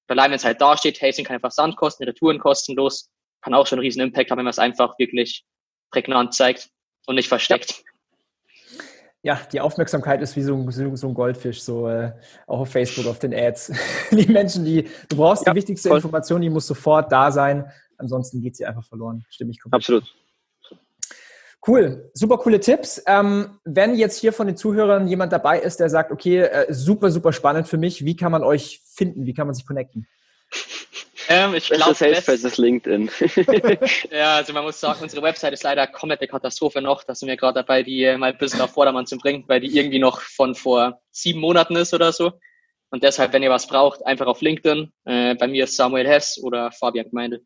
[0.08, 3.10] Allein wenn es halt da steht, hey, sind keine Versandkosten, Retouren kostenlos,
[3.42, 5.44] kann auch schon einen riesen Impact haben, wenn man es einfach wirklich
[5.90, 6.70] prägnant zeigt
[7.06, 7.82] und nicht versteckt.
[9.22, 12.12] Ja, die Aufmerksamkeit ist wie so ein, so ein Goldfisch, so äh,
[12.46, 13.72] auch auf Facebook, auf den Ads.
[14.12, 15.98] die Menschen, die, du brauchst ja, die wichtigste voll.
[15.98, 19.24] Information, die muss sofort da sein, ansonsten geht sie einfach verloren.
[19.28, 19.80] Stimme ich komplett.
[19.80, 20.04] Absolut.
[21.66, 23.02] Cool, super coole Tipps.
[23.06, 27.10] Ähm, wenn jetzt hier von den Zuhörern jemand dabei ist, der sagt, okay, äh, super,
[27.10, 29.26] super spannend für mich, wie kann man euch finden?
[29.26, 30.06] Wie kann man sich connecten?
[31.28, 33.10] Ähm, ich glaube, Salesforce ist LinkedIn.
[34.12, 37.02] ja, also man muss sagen, unsere Website ist leider komplette Katastrophe noch.
[37.02, 39.76] Da sind wir gerade dabei, die mal ein bisschen auf Vordermann zu bringen, weil die
[39.76, 42.32] irgendwie noch von vor sieben Monaten ist oder so.
[42.90, 44.92] Und deshalb, wenn ihr was braucht, einfach auf LinkedIn.
[45.04, 47.40] Äh, bei mir ist Samuel Hess oder Fabian Gemeinde.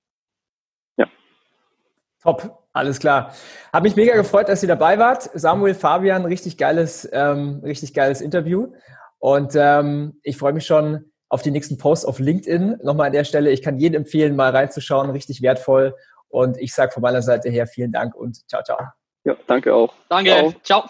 [2.22, 3.34] Top, alles klar.
[3.72, 5.30] Hab mich mega gefreut, dass ihr dabei wart.
[5.34, 8.72] Samuel, Fabian, richtig geiles, ähm, richtig geiles Interview.
[9.18, 12.80] Und ähm, ich freue mich schon, auf die nächsten Posts auf LinkedIn.
[12.82, 15.94] Nochmal an der Stelle, ich kann jedem empfehlen, mal reinzuschauen, richtig wertvoll.
[16.28, 18.78] Und ich sage von meiner Seite her vielen Dank und ciao, ciao.
[19.24, 19.94] Ja, danke auch.
[20.08, 20.54] Danke, ciao.
[20.62, 20.84] ciao.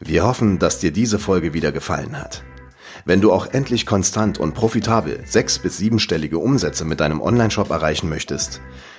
[0.00, 2.42] Wir hoffen, dass dir diese Folge wieder gefallen hat.
[3.04, 8.08] Wenn du auch endlich konstant und profitabel sechs- bis siebenstellige Umsätze mit deinem Onlineshop erreichen
[8.08, 8.60] möchtest,